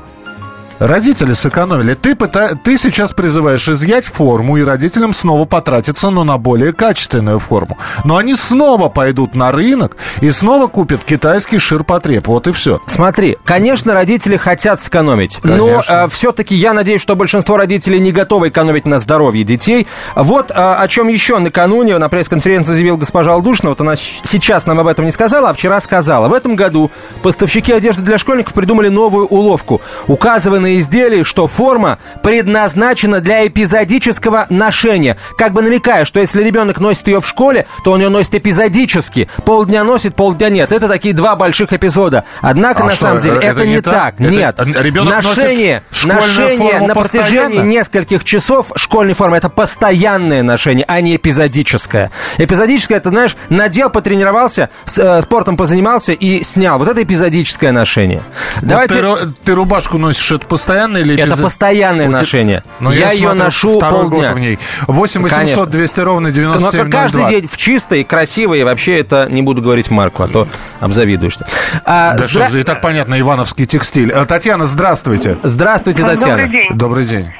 Родители 0.79 1.33
сэкономили. 1.33 1.93
Ты, 1.93 2.15
пыта... 2.15 2.55
ты 2.55 2.77
сейчас 2.77 3.12
призываешь 3.12 3.67
изъять 3.67 4.05
форму, 4.05 4.57
и 4.57 4.63
родителям 4.63 5.13
снова 5.13 5.43
потратиться, 5.43 6.09
но 6.09 6.24
на 6.24 6.38
более 6.38 6.71
качественную 6.71 7.39
форму. 7.39 7.77
Но 8.05 8.15
они 8.15 8.36
снова 8.36 8.88
пойдут 8.88 9.36
на 9.36 9.51
рынок 9.51 9.98
и 10.21 10.31
снова 10.31 10.67
купят 10.67 11.03
китайский 11.03 11.59
ширпотреб. 11.59 12.27
Вот 12.27 12.48
и 12.48 12.53
все. 12.53 12.79
Смотри, 12.88 13.38
конечно, 13.43 13.93
родители 13.93 14.38
хотят 14.38 14.79
сэкономить. 14.79 15.38
Конечно. 15.41 15.57
Но 15.57 15.83
э, 15.88 16.07
все-таки 16.07 16.55
я 16.55 16.74
надеюсь, 16.74 17.01
что 17.01 17.17
большинство 17.17 17.57
родителей 17.57 18.00
не 18.00 18.13
готовы 18.13 18.48
экономить 18.48 18.88
на 18.88 19.00
здоровье 19.00 19.43
детей. 19.43 19.86
Вот 20.15 20.50
э, 20.50 20.53
о 20.53 20.88
чем 20.88 21.09
еще 21.09 21.39
накануне 21.39 21.98
на 21.98 22.07
пресс-конференции 22.07 22.74
заявил 22.74 22.95
госпожа 22.95 23.33
Алдушина. 23.33 23.69
Вот 23.69 23.81
она 23.81 23.95
сейчас 23.98 24.65
нам 24.65 24.79
об 24.79 24.88
этом 24.88 25.03
не 25.03 25.12
сказала, 25.12 25.50
а 25.50 25.53
вчера 25.53 25.81
сказала. 25.81 26.29
В 26.29 26.33
этом 26.33 26.55
году 26.55 26.89
поставщики 27.21 27.74
одежды 27.74 28.01
для 28.01 28.17
школьников 28.17 28.53
придумали 28.53 28.88
новую 28.88 29.27
уловку. 29.27 29.81
Указывая 30.07 30.59
на 30.59 30.68
на 30.69 30.79
изделии, 30.79 31.23
что 31.23 31.47
форма 31.47 31.97
предназначена 32.21 33.21
для 33.21 33.47
эпизодического 33.47 34.45
ношения. 34.49 35.17
Как 35.38 35.53
бы 35.53 35.61
намекая, 35.61 36.05
что 36.05 36.19
если 36.19 36.43
ребенок 36.43 36.79
носит 36.79 37.07
ее 37.07 37.21
в 37.21 37.27
школе, 37.27 37.65
то 37.83 37.91
он 37.91 38.01
ее 38.01 38.09
носит 38.09 38.35
эпизодически. 38.35 39.29
Полдня 39.45 39.83
носит, 39.83 40.15
полдня 40.15 40.49
нет. 40.49 40.71
Это 40.71 40.88
такие 40.88 41.13
два 41.13 41.35
больших 41.35 41.73
эпизода. 41.73 42.23
Однако, 42.41 42.83
а 42.83 42.85
на 42.85 42.91
что, 42.91 43.05
самом 43.05 43.21
деле, 43.21 43.38
это, 43.38 43.61
это 43.61 43.67
не 43.67 43.81
так. 43.81 43.93
так. 43.93 44.21
Это, 44.21 44.29
нет. 44.29 44.59
Ребенок 44.59 45.15
ношение, 45.15 45.83
ношение 46.03 46.81
на 46.81 46.93
протяжении 46.93 47.39
постоянно? 47.39 47.69
нескольких 47.69 48.23
часов 48.23 48.71
школьной 48.75 49.13
формы 49.13 49.38
это 49.38 49.49
постоянное 49.49 50.43
ношение, 50.43 50.85
а 50.88 51.01
не 51.01 51.15
эпизодическое. 51.15 52.11
Эпизодическое, 52.38 52.97
это, 52.97 53.09
знаешь, 53.09 53.35
надел, 53.49 53.89
потренировался, 53.89 54.69
с, 54.85 54.97
э, 54.97 55.21
спортом 55.21 55.57
позанимался 55.57 56.13
и 56.13 56.43
снял. 56.43 56.77
Вот 56.77 56.88
это 56.88 57.01
эпизодическое 57.01 57.71
ношение. 57.71 58.21
Вот 58.57 58.69
Давайте... 58.69 58.95
ты, 58.95 59.33
ты 59.43 59.53
рубашку 59.53 59.97
носишь, 59.97 60.31
это 60.31 60.45
постоянное 60.59 61.01
или 61.01 61.15
Это 61.15 61.31
без... 61.31 61.41
постоянное 61.41 62.09
ношение. 62.09 62.63
Но 62.79 62.91
я, 62.91 63.07
я 63.07 63.11
ее 63.11 63.33
ношу 63.33 63.77
второй 63.77 64.01
полдня. 64.03 64.29
год 64.29 64.37
в 64.37 64.39
ней. 64.39 64.59
8 64.87 65.23
800 65.23 65.69
200 65.69 65.99
ровно 66.01 66.31
9702. 66.31 66.83
Но 66.83 66.91
каждый 66.91 67.29
день 67.29 67.47
в 67.47 67.57
чистой, 67.57 68.03
красивой, 68.03 68.63
вообще 68.63 68.99
это 68.99 69.27
не 69.29 69.41
буду 69.41 69.61
говорить 69.61 69.89
марку, 69.89 70.23
а 70.23 70.27
то 70.27 70.47
обзавидуешься. 70.79 71.45
А, 71.85 72.15
да 72.17 72.23
здра... 72.23 72.49
что 72.49 72.57
и 72.57 72.63
так 72.63 72.81
понятно, 72.81 73.19
ивановский 73.19 73.65
текстиль. 73.65 74.11
Э, 74.11 74.25
Татьяна, 74.25 74.65
здравствуйте. 74.65 75.37
Здравствуйте, 75.43 76.03
Татьяна. 76.03 76.35
Добрый 76.35 76.49
день. 76.49 76.69
Добрый 76.71 77.05
день. 77.05 77.33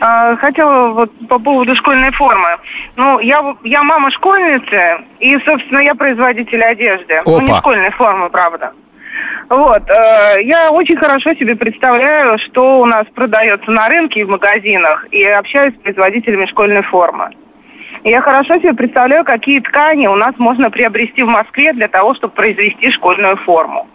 А, 0.00 0.36
хотела 0.36 0.92
вот 0.92 1.10
по 1.28 1.38
поводу 1.38 1.74
школьной 1.74 2.10
формы. 2.10 2.48
Ну, 2.96 3.18
я, 3.20 3.42
я 3.64 3.82
мама 3.82 4.10
школьницы, 4.10 5.04
и, 5.20 5.38
собственно, 5.44 5.78
я 5.78 5.94
производитель 5.94 6.62
одежды. 6.62 7.14
Опа. 7.14 7.30
Ну, 7.30 7.40
не 7.40 7.58
школьной 7.58 7.90
формы, 7.90 8.28
правда. 8.28 8.72
Вот. 9.48 9.88
Э, 9.88 10.42
я 10.42 10.70
очень 10.70 10.96
хорошо 10.96 11.34
себе 11.34 11.54
представляю, 11.56 12.38
что 12.38 12.80
у 12.80 12.86
нас 12.86 13.06
продается 13.14 13.70
на 13.70 13.88
рынке 13.88 14.20
и 14.20 14.24
в 14.24 14.28
магазинах, 14.28 15.06
и 15.10 15.22
общаюсь 15.24 15.74
с 15.74 15.82
производителями 15.82 16.46
школьной 16.46 16.82
формы. 16.82 17.30
Я 18.04 18.20
хорошо 18.20 18.56
себе 18.56 18.74
представляю, 18.74 19.24
какие 19.24 19.60
ткани 19.60 20.06
у 20.06 20.14
нас 20.14 20.34
можно 20.38 20.70
приобрести 20.70 21.22
в 21.22 21.28
Москве 21.28 21.72
для 21.72 21.88
того, 21.88 22.14
чтобы 22.14 22.34
произвести 22.34 22.90
школьную 22.90 23.36
форму. 23.38 23.88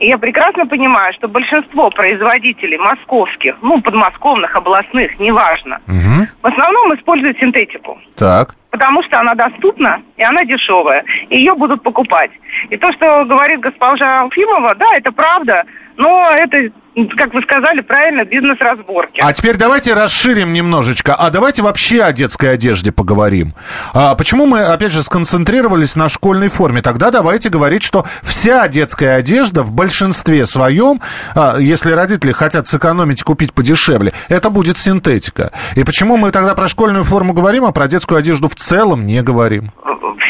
И 0.00 0.08
я 0.08 0.18
прекрасно 0.18 0.66
понимаю, 0.66 1.12
что 1.14 1.28
большинство 1.28 1.90
производителей 1.90 2.78
московских, 2.78 3.56
ну, 3.62 3.80
подмосковных, 3.80 4.54
областных, 4.56 5.18
неважно, 5.18 5.80
угу. 5.86 6.26
в 6.42 6.46
основном 6.46 6.94
используют 6.94 7.38
синтетику. 7.38 7.98
Так. 8.16 8.56
Потому 8.74 9.04
что 9.04 9.20
она 9.20 9.36
доступна 9.36 10.02
и 10.16 10.24
она 10.24 10.44
дешевая. 10.44 11.04
И 11.28 11.38
ее 11.38 11.54
будут 11.54 11.84
покупать. 11.84 12.32
И 12.70 12.76
то, 12.76 12.90
что 12.90 13.24
говорит 13.24 13.60
госпожа 13.60 14.22
Алфимова, 14.22 14.74
да, 14.74 14.96
это 14.96 15.12
правда, 15.12 15.64
но 15.96 16.28
это 16.30 16.72
как 17.16 17.34
вы 17.34 17.42
сказали 17.42 17.80
правильно, 17.80 18.24
бизнес-разборки. 18.24 19.20
А 19.20 19.32
теперь 19.32 19.56
давайте 19.56 19.94
расширим 19.94 20.52
немножечко. 20.52 21.14
А 21.14 21.30
давайте 21.30 21.62
вообще 21.62 22.02
о 22.02 22.12
детской 22.12 22.52
одежде 22.52 22.92
поговорим. 22.92 23.54
А 23.92 24.14
почему 24.14 24.46
мы, 24.46 24.60
опять 24.60 24.92
же, 24.92 25.02
сконцентрировались 25.02 25.96
на 25.96 26.08
школьной 26.08 26.48
форме? 26.48 26.82
Тогда 26.82 27.10
давайте 27.10 27.48
говорить, 27.48 27.82
что 27.82 28.04
вся 28.22 28.68
детская 28.68 29.16
одежда 29.16 29.62
в 29.62 29.72
большинстве 29.72 30.46
своем, 30.46 31.00
а, 31.34 31.56
если 31.58 31.92
родители 31.92 32.32
хотят 32.32 32.66
сэкономить 32.66 33.20
и 33.20 33.24
купить 33.24 33.52
подешевле, 33.52 34.12
это 34.28 34.50
будет 34.50 34.78
синтетика. 34.78 35.52
И 35.74 35.84
почему 35.84 36.16
мы 36.16 36.30
тогда 36.30 36.54
про 36.54 36.68
школьную 36.68 37.04
форму 37.04 37.32
говорим, 37.32 37.64
а 37.64 37.72
про 37.72 37.88
детскую 37.88 38.18
одежду 38.18 38.48
в 38.48 38.54
целом 38.54 39.06
не 39.06 39.22
говорим? 39.22 39.70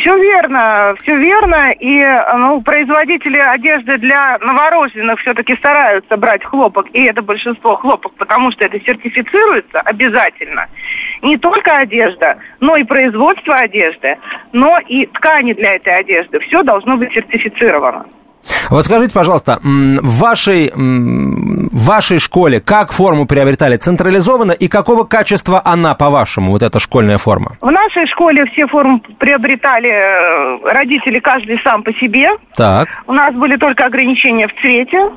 Все 0.01 0.17
верно, 0.17 0.95
все 1.03 1.17
верно. 1.17 1.73
И 1.73 2.07
ну, 2.37 2.61
производители 2.61 3.39
одежды 3.39 3.97
для 3.99 4.39
новорожденных 4.39 5.19
все-таки 5.21 5.57
стараются 5.57 6.17
брать 6.17 6.45
хлопок, 6.55 6.87
и 6.93 7.03
это 7.05 7.21
большинство 7.23 7.77
хлопок, 7.77 8.13
потому 8.15 8.53
что 8.53 8.65
это 8.65 8.79
сертифицируется 8.81 9.81
обязательно. 9.81 10.67
Не 11.23 11.37
только 11.37 11.79
одежда, 11.79 12.39
но 12.61 12.77
и 12.77 12.85
производство 12.85 13.55
одежды, 13.55 14.17
но 14.53 14.79
и 14.79 15.07
ткани 15.07 15.53
для 15.53 15.75
этой 15.75 15.99
одежды. 15.99 16.39
Все 16.41 16.63
должно 16.63 16.97
быть 16.97 17.13
сертифицировано. 17.13 18.07
Вот 18.71 18.85
скажите, 18.85 19.13
пожалуйста, 19.15 19.59
в 19.63 20.21
вашей, 20.21 20.71
в 20.75 21.87
вашей 21.87 22.19
школе 22.19 22.61
как 22.61 22.93
форму 22.93 23.27
приобретали 23.27 23.77
централизованно 23.77 24.53
и 24.53 24.69
какого 24.69 25.05
качества 25.05 25.63
она, 25.65 25.95
по-вашему, 25.95 26.53
вот 26.53 26.63
эта 26.63 26.79
школьная 26.79 27.19
форма? 27.19 27.57
В 27.61 27.71
нашей 27.71 28.07
школе 28.07 28.45
все 28.53 28.67
формы 28.67 29.01
приобретали 29.19 29.89
э, 29.89 30.73
родители 30.73 31.21
каждый 31.21 31.59
сам 31.63 31.83
по 31.83 31.93
себе. 31.95 32.29
Так. 32.57 32.89
У 33.07 33.13
нас 33.13 33.35
были 33.35 33.57
только 33.57 33.87
ограничения 33.87 34.47
в 34.49 34.55
цвете. 34.61 35.11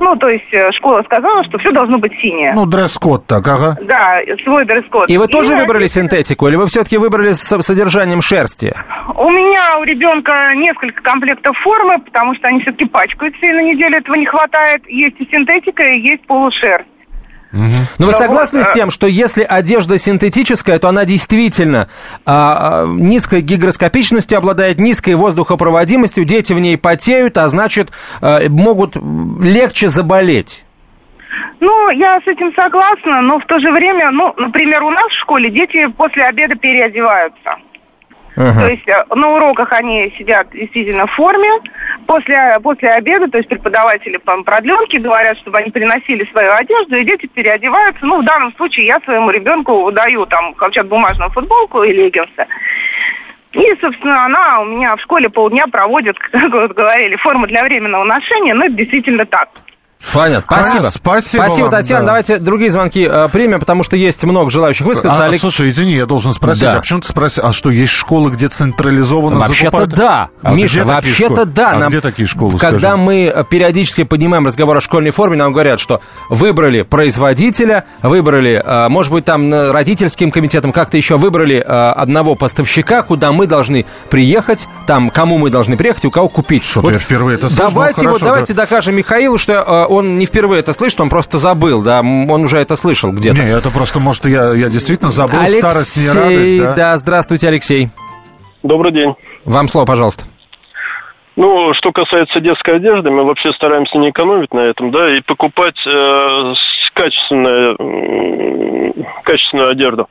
Ну, 0.00 0.16
то 0.16 0.28
есть 0.28 0.52
э, 0.52 0.70
школа 0.72 1.02
сказала, 1.02 1.44
что 1.44 1.58
все 1.58 1.70
должно 1.72 1.98
быть 1.98 2.12
синее. 2.20 2.52
Ну, 2.54 2.66
дресс-код 2.66 3.26
так, 3.26 3.46
ага. 3.46 3.76
Да, 3.82 4.20
свой 4.44 4.64
дресс-код. 4.64 5.10
И 5.10 5.18
вы 5.18 5.28
тоже 5.28 5.52
и 5.52 5.56
выбрали 5.56 5.86
синтетику, 5.86 6.48
или 6.48 6.56
вы 6.56 6.66
все-таки 6.66 6.98
выбрали 6.98 7.32
с 7.32 7.62
содержанием 7.62 8.20
шерсти? 8.20 8.74
У 9.16 9.30
меня 9.30 9.78
у 9.78 9.84
ребенка 9.84 10.54
несколько 10.54 11.02
комплектов 11.02 11.56
формы, 11.58 11.98
потому 12.00 12.34
что 12.34 12.48
они 12.48 12.60
все-таки 12.60 12.86
пачкаются, 12.86 13.44
и 13.46 13.52
на 13.52 13.62
неделю 13.62 13.98
этого 13.98 14.16
не 14.16 14.26
хватает. 14.26 14.82
Есть 14.88 15.16
и 15.20 15.28
синтетика, 15.30 15.82
и 15.82 16.00
есть 16.00 16.26
полушерсть. 16.26 16.88
Угу. 17.54 17.86
Но 18.00 18.06
вы 18.06 18.12
согласны 18.12 18.60
вот, 18.60 18.68
с 18.68 18.72
тем, 18.72 18.90
что 18.90 19.06
если 19.06 19.44
одежда 19.44 19.96
синтетическая, 19.96 20.78
то 20.80 20.88
она 20.88 21.04
действительно 21.04 21.88
а, 22.26 22.82
а, 22.82 22.86
низкой 22.86 23.42
гигроскопичностью 23.42 24.36
обладает, 24.36 24.80
низкой 24.80 25.14
воздухопроводимостью, 25.14 26.24
дети 26.24 26.52
в 26.52 26.58
ней 26.58 26.76
потеют, 26.76 27.38
а 27.38 27.46
значит 27.46 27.90
а, 28.20 28.40
могут 28.48 28.96
легче 28.96 29.86
заболеть? 29.86 30.64
Ну, 31.60 31.90
я 31.90 32.20
с 32.20 32.26
этим 32.26 32.52
согласна, 32.54 33.22
но 33.22 33.38
в 33.38 33.46
то 33.46 33.58
же 33.60 33.70
время, 33.70 34.10
ну, 34.10 34.34
например, 34.36 34.82
у 34.82 34.90
нас 34.90 35.06
в 35.06 35.20
школе 35.20 35.50
дети 35.50 35.86
после 35.96 36.24
обеда 36.24 36.56
переодеваются. 36.56 37.56
Uh-huh. 38.36 38.52
То 38.52 38.68
есть 38.68 38.88
э, 38.88 39.04
на 39.14 39.28
уроках 39.36 39.72
они 39.72 40.12
сидят 40.18 40.50
действительно 40.50 41.06
в 41.06 41.12
форме. 41.12 41.48
После, 42.06 42.58
после 42.62 42.90
обеда, 42.90 43.28
то 43.28 43.38
есть 43.38 43.48
преподаватели 43.48 44.16
по 44.16 44.42
продленке 44.42 44.98
говорят, 44.98 45.38
чтобы 45.38 45.58
они 45.58 45.70
приносили 45.70 46.24
свою 46.30 46.52
одежду, 46.52 46.96
и 46.96 47.04
дети 47.04 47.26
переодеваются. 47.26 48.04
Ну, 48.04 48.22
в 48.22 48.24
данном 48.24 48.52
случае 48.56 48.86
я 48.86 49.00
своему 49.00 49.30
ребенку 49.30 49.90
даю 49.92 50.26
там 50.26 50.54
хлопчат-бумажную 50.54 51.30
футболку 51.30 51.82
и 51.82 51.92
леггинсы. 51.92 52.46
И, 53.52 53.64
собственно, 53.80 54.24
она 54.24 54.60
у 54.60 54.64
меня 54.64 54.96
в 54.96 55.00
школе 55.00 55.30
полдня 55.30 55.66
проводит, 55.68 56.18
как 56.32 56.52
вот 56.52 56.72
говорили, 56.72 57.16
форму 57.16 57.46
для 57.46 57.62
временного 57.62 58.04
ношения, 58.04 58.52
но 58.54 58.64
это 58.64 58.74
действительно 58.74 59.24
так. 59.26 59.48
Понятно. 60.12 60.56
Спасибо. 60.60 60.88
Спасибо. 60.90 61.42
Спасибо, 61.44 61.62
вам, 61.64 61.70
Татьяна. 61.70 62.00
да. 62.02 62.06
Давайте 62.06 62.38
другие 62.38 62.70
звонки 62.70 63.08
э, 63.10 63.28
примем, 63.32 63.60
потому 63.60 63.82
что 63.82 63.96
есть 63.96 64.22
много 64.24 64.50
желающих 64.50 64.86
высказаться. 64.86 65.24
А, 65.24 65.26
Олег... 65.26 65.40
Слушай, 65.40 65.70
извини, 65.70 65.94
я 65.94 66.06
должен 66.06 66.32
спросить, 66.32 66.62
Да. 66.64 66.74
а 66.74 66.80
почему 66.80 67.00
ты 67.00 67.08
спросил, 67.08 67.44
а 67.46 67.52
что, 67.52 67.70
есть 67.70 67.92
школы, 67.92 68.30
где 68.30 68.48
централизованно 68.48 69.38
Вообще-то 69.38 69.64
закупают? 69.78 69.90
да, 69.94 70.28
А 70.42 70.52
Миша, 70.52 70.84
вообще-то 70.84 71.44
да. 71.44 71.70
А 71.72 71.78
Нам- 71.78 71.88
где 71.88 72.00
такие 72.00 72.26
школы, 72.26 72.58
Когда 72.58 72.78
скажи? 72.78 72.96
мы 72.96 73.24
э, 73.34 73.44
периодически 73.48 74.04
поднимаем 74.04 74.46
разговор 74.46 74.76
о 74.76 74.80
школьной 74.80 75.10
форме, 75.10 75.36
нам 75.36 75.52
говорят, 75.52 75.80
что 75.80 76.00
выбрали 76.28 76.82
производителя, 76.82 77.84
выбрали, 78.02 78.62
э, 78.64 78.88
может 78.88 79.12
быть, 79.12 79.24
там 79.24 79.52
э, 79.52 79.70
родительским 79.70 80.30
комитетом 80.30 80.72
как-то 80.72 80.96
еще 80.96 81.16
выбрали 81.16 81.56
э, 81.56 81.62
одного 81.62 82.34
поставщика, 82.34 83.02
куда 83.02 83.32
мы 83.32 83.46
должны 83.46 83.86
приехать, 84.10 84.66
там, 84.86 85.10
кому 85.10 85.38
мы 85.38 85.50
должны 85.50 85.76
приехать 85.76 86.04
и 86.04 86.08
у 86.08 86.10
кого 86.10 86.28
купить. 86.28 86.64
Что-то 86.64 86.90
я 86.90 86.98
впервые 86.98 87.36
это 87.36 87.48
слышу, 87.48 87.70
Давайте, 87.74 88.02
ну, 88.02 88.10
вот, 88.10 88.18
хорошо, 88.20 88.26
давайте 88.26 88.54
докажем 88.54 88.94
Михаилу, 88.96 89.38
что 89.38 89.52
э, 89.54 89.84
он 89.94 90.18
не 90.18 90.26
впервые 90.26 90.60
это 90.60 90.72
слышит, 90.72 91.00
он 91.00 91.08
просто 91.08 91.38
забыл, 91.38 91.82
да, 91.82 92.00
он 92.00 92.30
уже 92.44 92.58
это 92.58 92.76
слышал 92.76 93.12
где-то. 93.12 93.40
Не, 93.40 93.50
это 93.50 93.70
просто, 93.70 94.00
может, 94.00 94.26
я, 94.26 94.52
я 94.52 94.68
действительно 94.68 95.10
забыл 95.10 95.38
Алексей, 95.40 95.58
старость, 95.60 95.96
не 95.96 96.10
радость, 96.10 96.58
да? 96.58 96.74
да, 96.74 96.96
здравствуйте, 96.96 97.48
Алексей. 97.48 97.88
Добрый 98.62 98.92
день. 98.92 99.14
Вам 99.44 99.68
слово, 99.68 99.84
пожалуйста. 99.84 100.24
Ну, 101.36 101.74
что 101.74 101.92
касается 101.92 102.40
детской 102.40 102.76
одежды, 102.76 103.10
мы 103.10 103.24
вообще 103.24 103.52
стараемся 103.52 103.98
не 103.98 104.10
экономить 104.10 104.54
на 104.54 104.60
этом, 104.60 104.90
да, 104.90 105.16
и 105.16 105.20
покупать 105.20 105.78
э, 105.86 106.54
качественную, 106.94 107.76
качественную 109.24 109.70
одежду. 109.70 110.08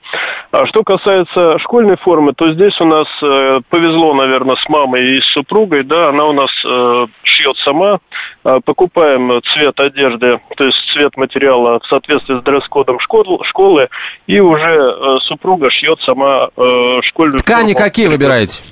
А 0.52 0.66
что 0.66 0.84
касается 0.84 1.58
школьной 1.60 1.98
формы, 1.98 2.34
то 2.34 2.52
здесь 2.52 2.80
у 2.82 2.86
нас 2.86 3.08
э, 3.22 3.62
повезло, 3.70 4.14
наверное, 4.14 4.58
с 4.58 4.68
мамой 4.68 5.18
и 5.18 5.22
с 5.22 5.26
супругой, 5.34 5.84
да, 5.84 6.10
она 6.10 6.26
у 6.26 6.34
нас 6.34 6.52
э, 6.66 7.08
шьет 7.24 7.58
сама, 7.58 8.00
Э, 8.46 8.60
покупаем 8.64 9.42
цвет 9.54 9.80
одежды, 9.80 10.40
то 10.58 10.66
есть 10.66 10.78
цвет 10.94 11.16
материала 11.16 11.80
в 11.80 11.86
соответствии 11.86 12.40
с 12.40 12.44
дресс-кодом 12.44 13.00
школ- 13.00 13.42
школы, 13.46 13.88
и 14.28 14.40
уже 14.40 14.70
э, 14.70 15.18
супруга 15.22 15.70
шьет 15.70 16.00
сама 16.02 16.50
э, 16.56 17.02
школьную 17.04 17.40
Ткани 17.40 17.74
форму. 17.74 17.86
какие 17.86 18.08
выбираете? 18.08 18.66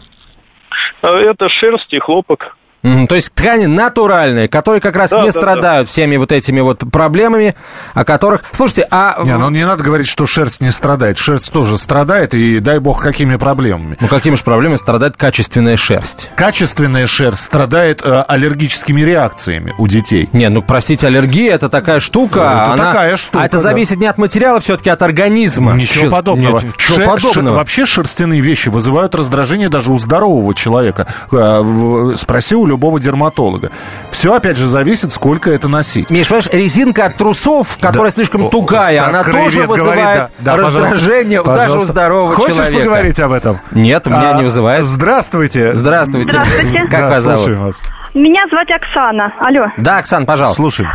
Э, 1.01 1.07
Это 1.07 1.49
шерсть 1.49 1.93
и 1.93 1.99
хлопок. 1.99 2.57
Мгм, 2.83 3.07
То 3.07 3.15
есть 3.15 3.33
ткани 3.33 3.65
натуральные, 3.67 4.47
которые 4.47 4.81
как 4.81 4.95
раз 4.95 5.11
Да, 5.11 5.21
не 5.21 5.27
да, 5.27 5.31
страдают 5.33 5.89
всеми 5.89 6.17
вот 6.17 6.31
этими 6.31 6.61
вот 6.61 6.79
проблемами, 6.91 7.55
о 7.93 8.03
которых... 8.03 8.43
Слушайте, 8.51 8.87
а... 8.89 9.21
Не, 9.23 9.37
ну 9.37 9.49
не 9.49 9.65
надо 9.65 9.83
говорить, 9.83 10.07
что 10.07 10.25
шерсть 10.25 10.61
не 10.61 10.71
страдает. 10.71 11.17
Шерсть 11.17 11.51
тоже 11.51 11.77
страдает, 11.77 12.33
и 12.33 12.59
дай 12.59 12.79
бог, 12.79 13.01
какими 13.03 13.35
проблемами. 13.35 13.97
Ну, 13.99 14.07
какими 14.07 14.35
же 14.35 14.43
проблемами 14.43 14.77
страдает 14.77 15.15
качественная 15.17 15.77
шерсть? 15.77 16.31
Качественная 16.35 17.05
шерсть 17.07 17.43
страдает 17.43 18.01
э, 18.05 18.23
аллергическими 18.27 19.01
реакциями 19.01 19.75
у 19.77 19.87
детей. 19.87 20.29
Не, 20.33 20.49
ну, 20.49 20.61
простите, 20.61 21.07
аллергия 21.07 21.53
это 21.53 21.69
такая 21.69 21.99
штука. 21.99 22.39
Это 22.63 22.73
она- 22.73 22.85
такая 22.93 23.17
штука, 23.17 23.43
А 23.43 23.45
это 23.45 23.57
да. 23.57 23.63
зависит 23.63 23.97
не 23.99 24.07
от 24.07 24.17
материала, 24.17 24.59
все-таки 24.59 24.89
от 24.89 25.01
организма. 25.01 25.73
Ничего 25.73 26.05
Чё- 26.05 26.09
подобного. 26.11 26.59
Нет, 26.61 26.73
ничего 26.73 26.97
Ше- 26.97 27.05
подобного. 27.05 27.55
ше- 27.55 27.59
вообще 27.59 27.85
шерстяные 27.85 28.41
вещи 28.41 28.69
вызывают 28.69 29.13
раздражение 29.13 29.69
даже 29.69 29.91
у 29.91 29.99
здорового 29.99 30.55
человека. 30.55 31.05
Э, 31.31 31.59
в- 31.61 32.15
Спроси 32.17 32.55
у 32.55 32.65
любого 32.71 32.99
дерматолога. 32.99 33.69
Все, 34.09 34.33
опять 34.33 34.57
же, 34.57 34.65
зависит, 34.65 35.11
сколько 35.13 35.51
это 35.51 35.67
носить. 35.67 36.09
Миш, 36.09 36.27
понимаешь, 36.27 36.49
резинка 36.51 37.05
от 37.05 37.15
трусов, 37.17 37.77
которая 37.79 38.09
Да. 38.09 38.15
слишком 38.15 38.49
тугая, 38.49 38.99
так, 38.99 39.09
она 39.09 39.23
тоже 39.23 39.61
говорит, 39.61 39.67
вызывает 39.69 40.17
да, 40.17 40.29
да, 40.39 40.51
пожалуйста, 40.53 40.79
раздражение 40.81 41.43
даже 41.43 41.51
у 41.51 41.57
пожалуйста. 41.63 41.91
здорового 41.91 42.33
Хочешь 42.35 42.55
человека. 42.55 42.79
поговорить 42.79 43.19
об 43.19 43.31
этом? 43.31 43.59
Нет, 43.71 44.07
меня 44.07 44.31
А, 44.31 44.37
не 44.37 44.43
вызывает. 44.43 44.83
Здравствуйте. 44.83 45.73
Здравствуйте. 45.73 46.29
Здравствуйте. 46.29 46.79
Как 46.89 46.89
Да, 47.01 47.09
вас 47.09 47.23
зовут? 47.23 47.49
вас. 47.57 47.81
Меня 48.13 48.45
звать 48.49 48.69
Оксана. 48.71 49.33
Алло. 49.39 49.67
Да, 49.77 49.97
Оксан, 49.99 50.25
пожалуйста. 50.25 50.55
Слушаем. 50.61 50.89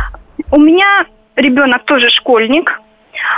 У 0.51 0.59
меня 0.59 1.05
ребенок 1.35 1.83
тоже 1.85 2.09
школьник. 2.09 2.69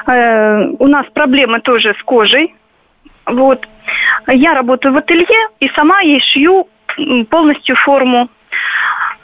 Э, 0.07 0.65
у 0.79 0.87
нас 0.87 1.05
проблемы 1.13 1.61
тоже 1.61 1.93
с 1.99 2.03
кожей. 2.03 2.55
Вот. 3.25 3.65
Я 4.27 4.53
работаю 4.53 4.93
в 4.93 4.97
ателье 4.97 5.25
и 5.59 5.69
сама 5.75 6.01
ей 6.01 6.19
шью 6.33 6.67
полностью 7.29 7.75
форму. 7.75 8.29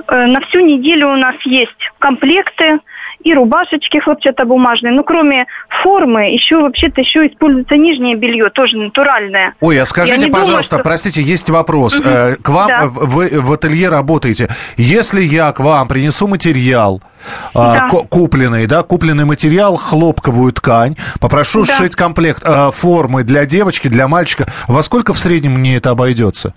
Э, 0.07 0.25
на 0.27 0.39
всю 0.41 0.59
неделю 0.59 1.09
у 1.13 1.15
нас 1.15 1.35
есть 1.45 1.71
комплекты 1.99 2.79
и 3.23 3.33
рубашечки 3.33 3.97
хлопчатобумажные. 3.97 4.93
Но 4.93 5.03
кроме 5.03 5.45
формы, 5.81 6.29
еще 6.31 6.57
вообще-то 6.57 7.01
еще 7.01 7.25
используется 7.25 7.75
нижнее 7.75 8.15
белье, 8.15 8.49
тоже 8.51 8.77
натуральное. 8.77 9.49
Ой, 9.61 9.79
а 9.79 9.85
скажите, 9.85 10.17
не 10.19 10.25
думаю, 10.27 10.43
пожалуйста, 10.43 10.75
что- 10.75 10.83
простите, 10.83 11.23
есть 11.23 11.49
вопрос. 11.49 11.99
Э, 12.05 12.35
К 12.35 12.49
вам, 12.49 12.67
Да. 12.67 12.83
э, 12.83 12.87
вы 12.87 13.29
в 13.31 13.51
ателье 13.53 13.89
работаете. 13.89 14.49
Если 14.77 15.21
я 15.23 15.51
к 15.53 15.59
вам 15.59 15.87
принесу 15.87 16.27
материал, 16.27 17.01
а, 17.55 17.73
Да. 17.79 17.87
ку- 17.89 18.03
купленный, 18.07 18.67
да, 18.67 18.83
купленный 18.83 19.25
материал, 19.25 19.75
хлопковую 19.77 20.51
ткань, 20.53 20.95
попрошу 21.19 21.65
Да. 21.65 21.73
сшить 21.73 21.95
комплект 21.95 22.43
э, 22.45 22.69
формы 22.71 23.23
для 23.23 23.45
девочки, 23.45 23.87
для 23.87 24.07
мальчика, 24.07 24.45
во 24.67 24.83
сколько 24.83 25.13
в 25.15 25.17
среднем 25.19 25.53
мне 25.53 25.77
это 25.77 25.89
обойдется? 25.89 26.53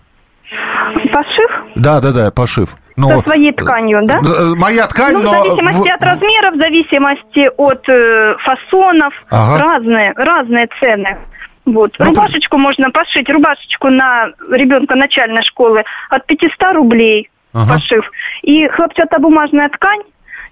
Пошив 1.12 1.51
Да, 1.77 2.01
да, 2.01 2.12
да, 2.12 2.31
пошив. 2.31 2.77
Ну, 2.97 3.09
со 3.21 3.21
своей 3.31 3.53
тканью, 3.53 4.01
да? 4.05 4.16
э, 4.18 4.55
Моя 4.57 4.87
ткань, 4.88 5.12
Ну, 5.14 5.21
в 5.21 5.25
но... 5.25 5.31
зависимости 5.31 5.88
от 5.88 6.03
размера, 6.03 6.51
в 6.51 6.57
зависимости 6.57 7.51
от 7.57 7.88
э, 7.88 8.37
фасонов, 8.40 9.14
Ага. 9.31 9.62
разные, 9.62 10.12
разные 10.16 10.68
цены. 10.81 11.16
Вот. 11.64 11.94
Ну, 11.99 12.07
рубашечку 12.07 12.57
можно 12.59 12.90
пошить, 12.90 13.29
рубашечку 13.31 13.88
на 13.90 14.31
ребенка 14.51 14.94
начальной 14.97 15.42
школы 15.42 15.85
от 16.11 16.27
500 16.27 16.75
рублей 16.75 17.31
Ага. 17.55 17.75
пошив. 17.75 18.11
И 18.42 18.66
хлопчатобумажная 18.68 19.68
ткань, 19.68 20.01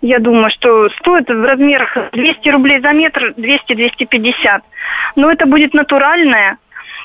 я 0.03 0.19
думаю, 0.21 0.51
что 0.51 0.89
стоит 1.01 1.29
в 1.29 1.43
размерах 1.43 1.97
200 2.13 2.49
рублей 2.51 2.81
за 2.81 2.93
метр, 2.93 3.33
200-250. 3.37 4.61
Но 5.17 5.33
это 5.33 5.47
будет 5.47 5.75
натуральная. 5.75 6.59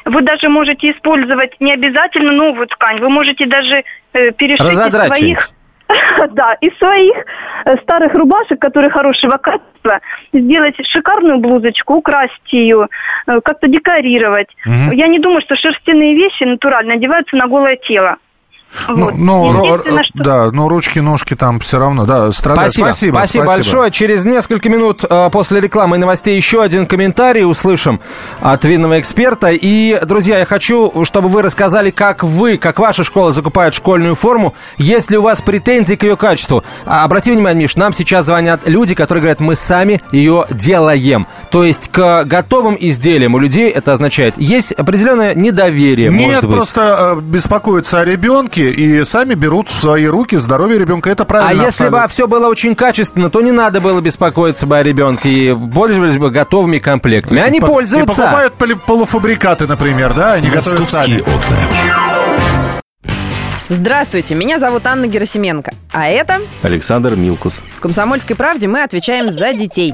Вы 0.06 0.22
даже 0.22 0.50
можете 0.50 0.92
использовать 0.92 1.60
не 1.60 1.74
обязательно 1.74 2.32
новую 2.32 2.68
ткань, 2.68 3.00
вы 3.00 3.10
можете 3.10 3.46
даже 3.46 3.84
э, 4.14 4.32
перешить 4.32 4.66
из 4.66 4.80
Разодрать 4.80 5.16
своих... 5.16 5.50
Да, 6.32 6.54
из 6.62 6.78
своих 6.78 7.18
э, 7.66 7.76
старых 7.82 8.14
рубашек, 8.14 8.60
которые 8.60 8.90
хорошего 8.92 9.38
качества, 9.38 10.00
сделать 10.32 10.76
шикарную 10.88 11.40
блузочку, 11.40 11.96
украсить 11.96 12.54
ее, 12.54 12.88
э, 13.28 13.42
как-то 13.42 13.68
декорировать. 13.68 14.48
Мгм. 14.66 14.92
Я 14.92 15.08
не 15.08 15.20
думаю, 15.20 15.42
что 15.42 15.56
шерстяные 15.56 16.16
вещи 16.16 16.44
натурально 16.44 16.94
одеваются 16.94 17.36
на 17.36 17.48
голое 17.48 17.76
тело. 17.76 18.18
Ну, 18.88 19.06
Вот. 19.06 19.56
ро- 19.56 19.66
Естественно, 19.78 20.04
что- 20.04 20.24
да, 20.24 20.52
но 20.52 20.70
ручки, 20.70 21.00
ножки 21.00 21.36
там 21.36 21.60
все 21.60 21.78
равно, 21.80 22.06
да, 22.06 22.32
страдают. 22.32 22.74
Спасибо. 22.74 23.18
спасибо, 23.18 23.46
большое. 23.46 23.92
Через 23.92 24.26
несколько 24.26 24.70
минут 24.70 25.04
э, 25.10 25.30
после 25.32 25.60
рекламы 25.60 25.98
и 25.98 26.00
новостей 26.00 26.36
еще 26.36 26.64
один 26.64 26.86
комментарий 26.88 27.44
услышим 27.46 28.00
от 28.40 28.64
винного 28.64 29.00
эксперта. 29.00 29.50
И, 29.52 30.00
друзья, 30.06 30.40
я 30.40 30.46
хочу, 30.46 31.04
чтобы 31.04 31.28
вы 31.28 31.42
рассказали, 31.42 31.90
как 31.92 32.24
вы, 32.24 32.58
как 32.58 32.80
ваша 32.80 33.04
школа 33.04 33.32
закупает 33.32 33.74
школьную 33.74 34.16
форму, 34.16 34.54
если 34.78 35.18
у 35.18 35.22
вас 35.22 35.42
претензии 35.42 35.96
к 35.96 36.04
ее 36.04 36.16
качеству. 36.16 36.64
А, 36.86 37.04
обрати 37.04 37.32
внимание, 37.32 37.64
Миш, 37.64 37.76
нам 37.76 37.94
сейчас 37.94 38.26
звонят 38.26 38.62
люди, 38.68 38.96
которые 38.96 39.22
говорят, 39.22 39.40
мы 39.42 39.56
сами 39.56 40.02
ее 40.12 40.46
делаем. 40.50 41.28
То 41.50 41.64
есть 41.64 41.90
к 41.92 42.24
готовым 42.24 42.78
изделиям 42.80 43.36
у 43.36 43.40
людей 43.40 43.70
это 43.70 43.92
означает, 43.92 44.36
есть 44.38 44.72
определенное 44.72 45.36
недоверие, 45.36 46.10
Нет, 46.10 46.22
может 46.28 46.46
быть. 46.46 46.56
просто 46.56 47.16
э, 47.18 47.22
беспокоятся 47.22 48.00
о 48.00 48.06
ребенке 48.06 48.61
и 48.70 49.04
сами 49.04 49.34
берут 49.34 49.70
в 49.70 49.80
свои 49.80 50.06
руки 50.06 50.36
здоровье 50.38 50.78
ребенка. 50.80 51.10
Это 51.10 51.24
А 51.24 51.26
правильно. 51.26 51.62
если 51.64 51.90
бы 51.90 52.06
все 52.10 52.28
было 52.28 52.48
очень 52.48 52.76
качественно, 52.76 53.30
то 53.30 53.42
не 53.42 53.52
надо 53.52 53.82
было 53.82 54.00
беспокоиться 54.02 54.68
бы 54.68 54.78
о 54.78 54.84
ребенке 54.84 55.30
и 55.30 55.56
пользовались 55.74 56.18
бы 56.18 56.30
готовыми 56.32 56.80
комплектами. 56.80 57.42
Они 57.42 57.58
И 57.58 57.62
по- 57.62 57.68
пользуются. 57.68 58.14
И 58.14 58.16
покупают 58.16 58.54
поли- 58.56 58.76
полуфабрикаты, 58.76 59.68
например, 59.68 60.14
да, 60.14 60.34
они 60.34 60.50
готовят 60.50 60.80
«Московские 60.80 61.20
сами. 61.24 61.36
окна». 61.36 61.58
Здравствуйте, 63.70 64.36
меня 64.36 64.60
зовут 64.60 64.86
Анна 64.86 65.08
Герасименко. 65.08 65.72
А 65.94 66.08
это 66.10 66.42
Александр 66.62 67.16
Милкус. 67.16 67.62
в 67.76 67.80
«Комсомольской 67.80 68.36
правде» 68.36 68.68
мы 68.68 68.84
отвечаем 68.84 69.30
за 69.30 69.54
детей. 69.54 69.94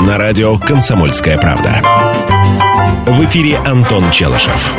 На 0.00 0.16
радио 0.16 0.58
«Комсомольская 0.58 1.36
правда». 1.38 1.82
В 3.06 3.24
эфире 3.24 3.56
Антон 3.58 4.10
Челышев. 4.12 4.72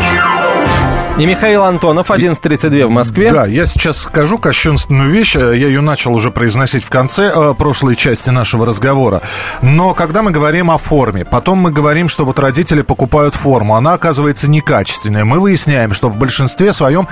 И 1.19 1.25
Михаил 1.25 1.65
Антонов, 1.65 2.12
11.32 2.12 2.86
в 2.86 2.91
Москве. 2.91 3.29
Да, 3.29 3.45
я 3.45 3.65
сейчас 3.65 3.97
скажу 3.97 4.38
кощунственную 4.38 5.10
вещь. 5.10 5.36
Я 5.36 5.51
ее 5.51 5.82
начал 5.82 6.13
уже 6.13 6.32
произносить 6.32 6.86
в 6.86 6.89
конце 6.89 7.29
э, 7.36 7.53
прошлой 7.58 7.97
части 7.97 8.29
нашего 8.29 8.65
разговора. 8.65 9.21
Но 9.62 9.93
когда 9.93 10.21
мы 10.21 10.32
говорим 10.32 10.71
о 10.71 10.77
форме, 10.77 11.25
потом 11.25 11.58
мы 11.58 11.71
говорим, 11.71 12.08
что 12.08 12.23
вот 12.23 12.39
родители 12.39 12.84
покупают 12.84 13.36
форму, 13.36 13.75
она 13.75 13.95
оказывается 13.95 14.49
некачественная. 14.49 15.25
Мы 15.25 15.41
выясняем, 15.41 15.93
что 15.93 16.08
в 16.08 16.15
большинстве 16.15 16.71
своем 16.71 17.10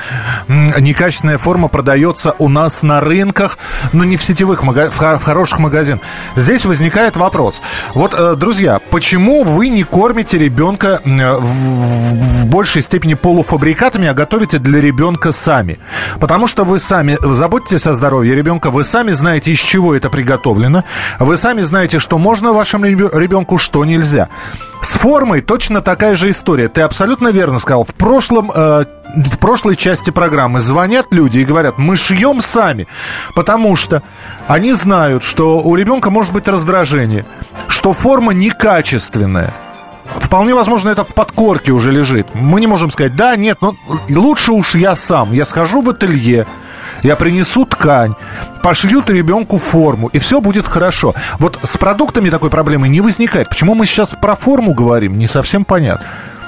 некачественная 0.47 1.37
форма 1.37 1.67
продается 1.67 2.33
у 2.39 2.47
нас 2.47 2.83
на 2.83 3.01
рынках, 3.01 3.57
но 3.91 4.05
не 4.05 4.15
в 4.15 4.23
сетевых, 4.23 4.63
в 4.63 5.19
хороших 5.19 5.59
магазинах. 5.59 5.99
Здесь 6.37 6.63
возникает 6.63 7.17
вопрос. 7.17 7.59
Вот, 7.93 8.15
э, 8.17 8.35
друзья, 8.35 8.79
почему 8.89 9.43
вы 9.43 9.67
не 9.67 9.83
кормите 9.83 10.37
ребенка 10.37 11.01
в, 11.03 11.41
в, 11.41 12.43
в 12.43 12.45
большей 12.45 12.81
степени 12.81 13.15
полуфабрикатами, 13.15 13.96
продуктами, 13.97 14.07
а 14.07 14.13
готовите 14.13 14.59
для 14.59 14.79
ребенка 14.79 15.31
сами. 15.31 15.79
Потому 16.19 16.47
что 16.47 16.63
вы 16.63 16.79
сами 16.79 17.17
заботитесь 17.21 17.87
о 17.87 17.95
здоровье 17.95 18.35
ребенка, 18.35 18.69
вы 18.69 18.83
сами 18.83 19.13
знаете, 19.13 19.51
из 19.51 19.59
чего 19.59 19.95
это 19.95 20.09
приготовлено, 20.09 20.83
вы 21.19 21.37
сами 21.37 21.61
знаете, 21.61 21.99
что 21.99 22.17
можно 22.17 22.53
вашему 22.53 22.85
ребенку, 22.85 23.57
что 23.57 23.85
нельзя. 23.85 24.29
С 24.81 24.89
формой 24.89 25.41
точно 25.41 25.81
такая 25.81 26.15
же 26.15 26.29
история. 26.29 26.67
Ты 26.67 26.81
абсолютно 26.81 27.29
верно 27.29 27.59
сказал. 27.59 27.83
В 27.83 27.93
прошлом, 27.95 28.51
э, 28.53 28.85
в 29.15 29.37
прошлой 29.39 29.75
части 29.75 30.11
программы 30.11 30.61
звонят 30.61 31.13
люди 31.13 31.39
и 31.39 31.45
говорят, 31.45 31.77
мы 31.77 31.95
шьем 31.95 32.41
сами, 32.41 32.87
потому 33.35 33.75
что 33.75 34.01
они 34.47 34.73
знают, 34.73 35.23
что 35.23 35.59
у 35.59 35.75
ребенка 35.75 36.09
может 36.09 36.33
быть 36.33 36.47
раздражение, 36.47 37.25
что 37.67 37.93
форма 37.93 38.33
некачественная. 38.33 39.53
Вполне 40.15 40.55
возможно, 40.55 40.89
это 40.89 41.03
в 41.03 41.13
подкорке 41.13 41.71
уже 41.71 41.91
лежит. 41.91 42.27
Мы 42.33 42.59
не 42.59 42.67
можем 42.67 42.91
сказать, 42.91 43.15
да, 43.15 43.35
нет, 43.35 43.57
но 43.61 43.75
лучше 44.09 44.51
уж 44.51 44.75
я 44.75 44.95
сам. 44.95 45.33
Я 45.33 45.45
схожу 45.45 45.81
в 45.81 45.89
ателье, 45.89 46.47
я 47.03 47.15
принесу 47.15 47.65
ткань, 47.65 48.15
пошью 48.63 49.01
ты 49.01 49.13
ребенку 49.13 49.57
форму, 49.57 50.07
и 50.07 50.19
все 50.19 50.41
будет 50.41 50.67
хорошо. 50.67 51.13
Вот 51.39 51.59
с 51.63 51.77
продуктами 51.77 52.29
такой 52.29 52.49
проблемы 52.49 52.87
не 52.87 53.01
возникает. 53.01 53.49
Почему 53.49 53.75
мы 53.75 53.85
сейчас 53.85 54.09
про 54.09 54.35
форму 54.35 54.73
говорим, 54.73 55.17
не 55.17 55.27
совсем 55.27 55.65
понятно. 55.65 56.05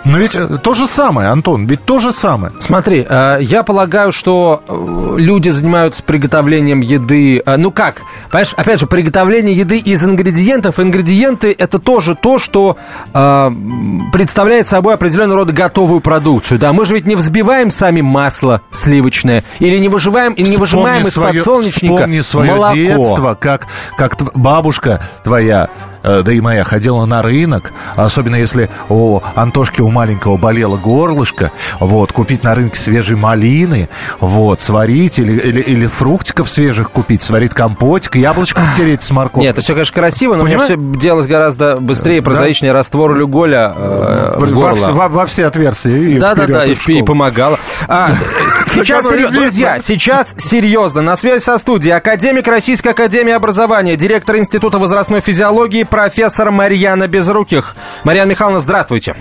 Но 0.10 0.17
ведь 0.17 0.36
э, 0.36 0.58
то 0.58 0.74
же 0.74 0.88
самое, 0.88 1.30
Антон, 1.30 1.67
ведь 1.67 1.86
то 1.86 2.00
же 2.00 2.12
самое. 2.12 2.52
Смотри, 2.60 3.06
э, 3.08 3.38
я 3.41 3.63
полагаю, 3.63 4.12
что 4.12 4.63
э, 4.67 5.15
люди 5.17 5.50
занимаются 5.50 6.02
приготовлением 6.04 6.82
еды. 6.82 7.43
Ну 7.45 7.72
как? 7.72 8.02
Понимаешь, 8.32 8.54
опять 8.58 8.80
же, 8.80 8.88
приготовление 8.88 9.56
еды 9.56 9.78
из 9.78 10.04
ингредиентов. 10.04 10.80
Ингредиенты 10.80 11.56
это 11.58 11.80
тоже 11.80 12.15
то, 12.15 12.39
что 12.39 12.78
представляет 14.12 14.67
собой 14.67 14.95
определенного 14.95 15.41
рода 15.41 15.54
готовую 15.54 16.00
продукцию. 16.00 16.60
Да, 16.60 16.74
мы 16.74 16.86
же 16.86 16.95
ведь 16.95 17.06
не 17.06 17.15
взбиваем 17.15 17.72
сами 17.72 18.02
масло 18.02 18.62
сливочное 18.72 19.43
или 19.60 19.78
не 19.78 19.89
выживаем 19.89 20.34
и 20.34 20.43
не 20.43 20.58
выжимаем 20.58 21.06
из 21.06 21.13
подсолнечника 21.13 21.95
вспомни 21.95 22.19
свое 22.22 22.56
молоко. 22.56 22.76
детство, 22.76 23.38
как, 23.39 23.67
как 23.98 24.15
бабушка 24.36 25.04
твоя 25.24 25.69
да 26.03 26.31
и 26.31 26.39
моя, 26.41 26.63
ходила 26.63 27.05
на 27.05 27.21
рынок, 27.21 27.73
особенно 27.95 28.35
если 28.35 28.69
у 28.89 29.19
Антошки 29.35 29.81
у 29.81 29.89
маленького 29.89 30.38
болело 30.38 30.77
горлышко, 30.77 31.51
вот, 31.79 32.12
купить 32.12 32.43
на 32.43 32.55
рынке 32.55 32.79
свежей 32.79 33.17
малины, 33.17 33.89
вот, 34.19 34.62
сварить 34.62 35.19
или, 35.19 35.33
или, 35.39 35.62
или 35.62 35.88
фруктиков 35.88 36.49
свежих 36.49 36.91
купить, 36.91 37.21
сварить 37.21 37.53
компотик, 37.53 38.15
яблочко 38.15 38.62
втереть 38.62 39.03
с 39.03 39.12
морковкой. 39.12 39.43
Нет, 39.43 39.53
это 39.53 39.62
все, 39.62 39.73
конечно, 39.73 39.93
красиво, 39.93 40.35
но 40.35 40.43
Понимаешь? 40.43 40.69
мне 40.69 40.77
все 40.77 40.99
делалось 40.99 41.27
гораздо 41.27 41.77
быстрее, 41.77 42.21
прозаичнее. 42.21 42.71
Да? 42.71 42.79
Раствор 42.79 43.15
люголя 43.15 43.73
э, 43.75 44.35
в 44.38 44.51
горло. 44.51 44.88
Во, 44.88 44.93
во, 44.93 45.09
во 45.09 45.25
все 45.25 45.45
отверстия. 45.45 46.19
Да-да-да, 46.19 46.65
и, 46.65 46.73
и, 46.73 46.99
и 46.99 47.03
помогало. 47.03 47.59
А, 47.88 48.12
сейчас, 48.73 49.05
друзья, 49.31 49.79
сейчас 49.79 50.35
серьезно. 50.38 51.01
На 51.01 51.15
связи 51.15 51.43
со 51.43 51.57
студией 51.57 51.95
академик 51.95 52.47
Российской 52.47 52.89
Академии 52.89 53.33
Образования, 53.33 53.95
директор 53.95 54.38
Института 54.38 54.77
возрастной 54.79 55.21
физиологии 55.21 55.83
профессор 55.89 56.52
Марьяна 56.52 57.08
Безруких. 57.08 57.75
Марьяна 58.04 58.30
Михайловна, 58.30 58.60
здравствуйте. 58.60 59.15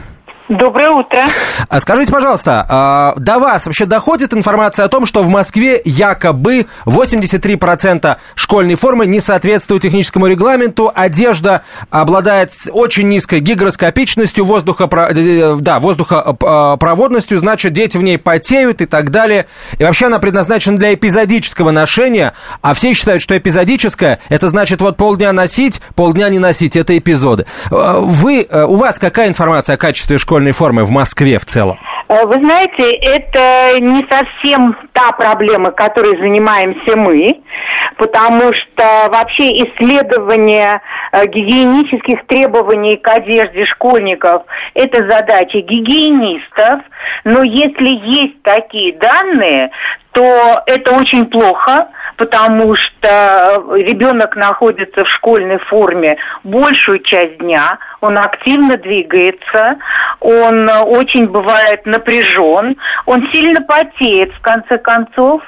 Доброе 0.49 0.91
утро. 0.91 1.25
А 1.69 1.79
скажите, 1.79 2.11
пожалуйста, 2.11 2.65
а, 2.67 3.15
до 3.19 3.39
вас 3.39 3.67
вообще 3.67 3.85
доходит 3.85 4.33
информация 4.33 4.87
о 4.87 4.89
том, 4.89 5.05
что 5.05 5.23
в 5.23 5.29
Москве 5.29 5.79
якобы 5.85 6.67
83% 6.87 8.17
школьной 8.35 8.75
формы 8.75 9.05
не 9.05 9.21
соответствует 9.21 9.83
техническому 9.83 10.27
регламенту, 10.27 10.91
одежда 10.95 11.65
обладает 11.91 12.53
очень 12.73 13.09
низкой 13.09 13.41
гигроскопичностью, 13.41 14.47
воздуха, 14.47 14.89
э, 14.91 15.13
э, 15.15 15.57
да, 15.61 15.81
воздухопроводностью, 15.81 17.37
значит, 17.39 17.75
дети 17.75 17.99
в 17.99 18.03
ней 18.03 18.17
потеют 18.17 18.81
и 18.81 18.87
так 18.87 19.11
далее. 19.11 19.49
И 19.79 19.85
вообще 19.85 20.07
она 20.07 20.19
предназначена 20.19 20.79
для 20.79 20.95
эпизодического 20.95 21.73
ношения, 21.73 22.33
а 22.63 22.73
все 22.73 22.95
считают, 22.95 23.21
что 23.21 23.37
эпизодическое, 23.37 24.19
это 24.31 24.49
значит 24.49 24.81
вот 24.81 24.97
полдня 24.97 25.31
носить, 25.35 25.83
полдня 25.95 26.31
не 26.31 26.39
носить, 26.39 26.75
это 26.75 26.97
эпизоды. 26.97 27.45
Э, 27.71 27.99
вы, 28.01 28.49
у 28.51 28.77
вас 28.77 28.99
какая 28.99 29.29
информация 29.29 29.75
о 29.75 29.77
качестве 29.77 30.17
школьной 30.17 30.38
школьной 30.39 30.53
формы 30.53 30.85
в 30.85 30.91
Москве 30.91 31.39
в 31.39 31.45
целом? 31.45 31.79
Э, 32.09 32.25
вы 32.25 32.39
знаете, 32.39 32.93
это 32.93 33.81
не 33.81 34.07
совсем 34.09 34.77
та 34.93 35.11
проблема, 35.13 35.73
которой 35.73 36.17
занимаемся 36.17 36.95
мы, 36.95 37.41
потому 37.97 38.53
что 38.53 39.09
вообще 39.11 39.65
исследование 39.65 40.81
э, 41.11 41.27
гигиенических 41.27 42.25
требований 42.27 42.97
к 42.97 43.09
одежде 43.09 43.65
школьников– 43.67 44.43
это 44.75 45.09
задача 45.09 45.59
гигиенистов, 45.59 46.83
но 47.25 47.43
если 47.43 47.89
есть 47.89 48.41
такие 48.43 48.93
данные, 48.93 49.71
то 50.13 50.63
это 50.67 50.93
очень 50.93 51.27
плохо, 51.27 51.89
потому 52.19 52.75
что 52.75 53.65
ребенок 53.75 54.37
находится 54.37 55.05
в 55.05 55.09
школьной 55.09 55.59
форме 55.59 56.19
большую 56.45 56.99
часть 56.99 57.39
дня, 57.39 57.79
он 58.01 58.19
активно 58.19 58.77
двигается, 58.77 59.77
он 60.21 60.69
очень 60.69 61.29
бывает 61.29 61.87
напряжен, 61.87 62.77
он 63.07 63.29
сильно 63.31 63.63
потеет 63.63 64.33
в 64.35 64.41
конце 64.41 64.79
концов, 64.79 65.43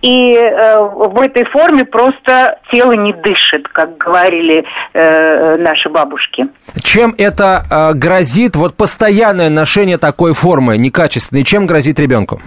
и 0.00 0.34
э, 0.34 0.80
в 0.80 1.20
этой 1.20 1.44
форме 1.44 1.84
просто 1.84 2.58
тело 2.70 2.92
не 2.92 3.12
дышит, 3.12 3.68
как 3.68 3.98
говорили 3.98 4.64
э, 4.94 5.56
наши 5.56 5.88
бабушки. 5.88 6.46
Чем 6.82 7.14
это 7.18 7.62
э, 7.68 7.94
грозит, 7.94 8.54
вот 8.54 8.76
постоянное 8.76 9.50
ношение 9.50 9.98
такой 9.98 10.34
формы 10.34 10.78
некачественной, 10.78 11.44
чем 11.44 11.66
грозит 11.66 11.98
ребенку? 11.98 12.40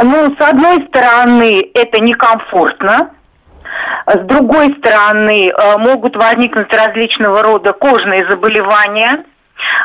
Ну, 0.00 0.34
с 0.36 0.40
одной 0.40 0.86
стороны, 0.88 1.70
это 1.74 1.98
некомфортно, 2.00 3.10
с 4.06 4.20
другой 4.26 4.74
стороны, 4.78 5.48
э, 5.48 5.76
могут 5.78 6.16
возникнуть 6.16 6.72
различного 6.72 7.42
рода 7.42 7.72
кожные 7.72 8.26
заболевания, 8.26 9.24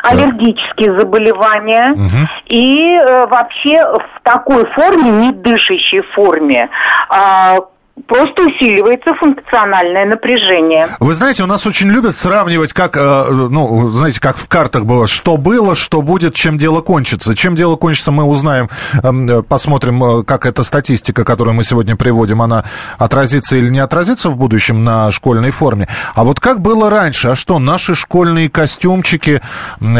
аллергические 0.02 0.98
заболевания 0.98 1.92
угу. 1.92 2.28
и 2.46 2.94
э, 2.94 3.26
вообще 3.26 3.82
в 3.82 4.20
такой 4.22 4.66
форме, 4.72 5.10
не 5.10 5.32
дышащей 5.32 6.02
форме, 6.14 6.68
а, 7.08 7.58
просто 8.06 8.42
усиливается 8.42 9.14
функциональное 9.14 10.06
напряжение. 10.06 10.88
Вы 11.00 11.14
знаете, 11.14 11.42
у 11.42 11.46
нас 11.46 11.66
очень 11.66 11.88
любят 11.88 12.14
сравнивать, 12.14 12.72
как, 12.72 12.96
э, 12.96 13.24
ну, 13.30 13.90
знаете, 13.90 14.20
как 14.20 14.36
в 14.36 14.48
картах 14.48 14.84
было, 14.84 15.06
что 15.06 15.36
было, 15.36 15.74
что 15.74 16.02
будет, 16.02 16.34
чем 16.34 16.58
дело 16.58 16.80
кончится. 16.80 17.34
Чем 17.34 17.56
дело 17.56 17.76
кончится, 17.76 18.10
мы 18.10 18.24
узнаем, 18.24 18.68
эм, 19.02 19.28
э, 19.28 19.42
посмотрим, 19.42 20.02
э, 20.02 20.22
как 20.24 20.46
эта 20.46 20.62
статистика, 20.62 21.24
которую 21.24 21.54
мы 21.54 21.64
сегодня 21.64 21.96
приводим, 21.96 22.42
она 22.42 22.64
отразится 22.98 23.56
или 23.56 23.68
не 23.68 23.80
отразится 23.80 24.28
в 24.28 24.36
будущем 24.36 24.84
на 24.84 25.10
школьной 25.10 25.50
форме. 25.50 25.88
А 26.14 26.24
вот 26.24 26.40
как 26.40 26.60
было 26.60 26.90
раньше? 26.90 27.30
А 27.30 27.34
что, 27.34 27.58
наши 27.58 27.94
школьные 27.94 28.48
костюмчики, 28.48 29.40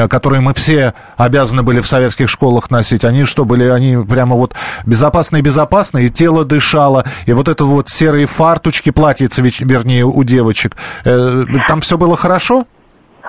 которые 0.08 0.40
мы 0.40 0.54
все 0.54 0.94
обязаны 1.16 1.62
были 1.62 1.80
в 1.80 1.86
советских 1.86 2.28
школах 2.28 2.70
носить, 2.70 3.04
они 3.04 3.24
что, 3.24 3.44
были, 3.44 3.64
они 3.68 3.96
прямо 4.04 4.36
вот 4.36 4.54
безопасные-безопасные, 4.86 6.06
и 6.06 6.10
тело 6.10 6.44
дышало, 6.44 7.04
и 7.26 7.32
вот 7.32 7.48
это 7.48 7.64
вот 7.64 7.87
серые 7.88 8.26
фарточки, 8.26 8.90
платьица, 8.90 9.42
вернее, 9.42 10.04
у 10.04 10.22
девочек. 10.24 10.76
Э, 11.04 11.44
там 11.66 11.80
все 11.80 11.96
было 11.96 12.16
хорошо? 12.16 12.64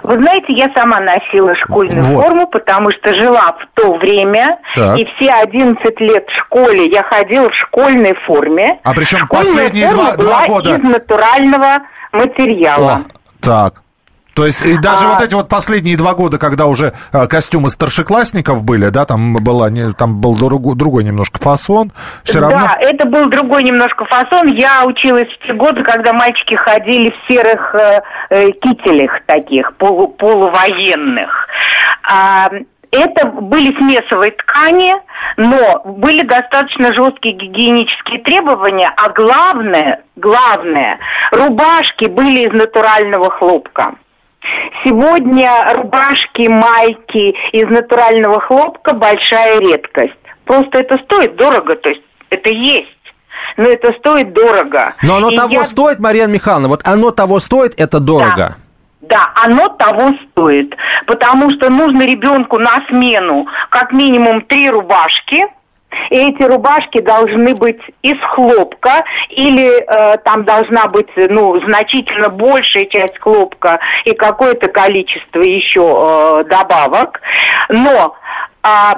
Вы 0.03 0.17
знаете, 0.17 0.53
я 0.53 0.71
сама 0.73 0.99
носила 1.01 1.55
школьную 1.55 2.01
вот. 2.01 2.21
форму, 2.21 2.47
потому 2.47 2.91
что 2.91 3.13
жила 3.13 3.53
в 3.59 3.67
то 3.73 3.95
время, 3.95 4.59
так. 4.75 4.97
и 4.97 5.05
все 5.05 5.29
11 5.29 5.99
лет 5.99 6.25
в 6.27 6.39
школе 6.39 6.87
я 6.87 7.03
ходила 7.03 7.49
в 7.49 7.55
школьной 7.55 8.13
форме. 8.25 8.79
А 8.83 8.93
причем 8.93 9.19
Школьная 9.25 9.45
последние 9.45 9.89
два, 9.89 10.15
два 10.15 10.47
года? 10.47 10.75
из 10.75 10.83
натурального 10.83 11.81
материала. 12.13 12.93
О, 12.93 12.99
так. 13.41 13.81
То 14.33 14.45
есть 14.45 14.61
и 14.61 14.77
даже 14.77 15.05
а... 15.05 15.09
вот 15.09 15.21
эти 15.21 15.33
вот 15.33 15.49
последние 15.49 15.97
два 15.97 16.13
года, 16.13 16.37
когда 16.37 16.65
уже 16.65 16.93
э, 17.13 17.27
костюмы 17.27 17.69
старшеклассников 17.69 18.63
были, 18.63 18.89
да, 18.89 19.05
там 19.05 19.35
была 19.35 19.69
не, 19.69 19.91
там 19.93 20.21
был 20.21 20.35
другой, 20.35 20.75
другой 20.75 21.03
немножко 21.03 21.39
фасон, 21.39 21.91
все 22.23 22.39
равно. 22.39 22.57
Да, 22.57 22.77
это 22.79 23.05
был 23.05 23.29
другой 23.29 23.63
немножко 23.63 24.05
фасон. 24.05 24.47
Я 24.47 24.85
училась 24.85 25.27
в 25.27 25.47
те 25.47 25.53
годы, 25.53 25.83
когда 25.83 26.13
мальчики 26.13 26.55
ходили 26.55 27.09
в 27.09 27.27
серых 27.27 27.75
э, 27.75 28.01
э, 28.29 28.51
кителях 28.51 29.21
таких 29.25 29.75
полу, 29.75 30.07
полувоенных. 30.07 31.47
А, 32.03 32.49
это 32.91 33.25
были 33.25 33.75
смесовые 33.77 34.31
ткани, 34.31 34.95
но 35.37 35.81
были 35.85 36.23
достаточно 36.23 36.91
жесткие 36.93 37.35
гигиенические 37.35 38.19
требования, 38.19 38.91
а 38.95 39.09
главное, 39.09 40.01
главное, 40.15 40.97
рубашки 41.31 42.05
были 42.05 42.47
из 42.47 42.53
натурального 42.53 43.29
хлопка. 43.29 43.95
Сегодня 44.83 45.73
рубашки, 45.75 46.47
майки 46.47 47.35
из 47.51 47.69
натурального 47.69 48.39
хлопка 48.39 48.93
большая 48.93 49.59
редкость. 49.59 50.13
Просто 50.45 50.79
это 50.79 50.97
стоит 50.99 51.35
дорого, 51.35 51.75
то 51.75 51.89
есть 51.89 52.01
это 52.29 52.49
есть. 52.49 52.89
Но 53.57 53.65
это 53.65 53.93
стоит 53.93 54.33
дорого. 54.33 54.93
Но 55.03 55.17
оно 55.17 55.29
И 55.31 55.35
того 55.35 55.51
я... 55.53 55.63
стоит, 55.63 55.99
Марьяна 55.99 56.31
Михайловна, 56.31 56.67
вот 56.67 56.81
оно 56.83 57.11
того 57.11 57.39
стоит, 57.39 57.79
это 57.79 57.99
дорого. 57.99 58.35
Да. 58.35 58.55
Да, 59.01 59.31
оно 59.33 59.69
того 59.69 60.13
стоит, 60.29 60.75
потому 61.07 61.49
что 61.51 61.69
нужно 61.69 62.03
ребенку 62.03 62.59
на 62.59 62.83
смену 62.89 63.47
как 63.69 63.91
минимум 63.91 64.41
три 64.41 64.69
рубашки, 64.69 65.47
и 66.09 66.15
эти 66.15 66.43
рубашки 66.43 67.01
должны 67.01 67.55
быть 67.55 67.81
из 68.01 68.19
хлопка 68.21 69.03
или 69.29 69.81
э, 69.81 70.17
там 70.19 70.43
должна 70.43 70.87
быть 70.87 71.09
ну, 71.15 71.59
значительно 71.61 72.29
большая 72.29 72.85
часть 72.85 73.17
хлопка 73.19 73.79
и 74.05 74.13
какое-то 74.13 74.67
количество 74.67 75.41
еще 75.41 76.41
э, 76.41 76.49
добавок. 76.49 77.21
Но 77.69 78.15
э, 78.63 78.93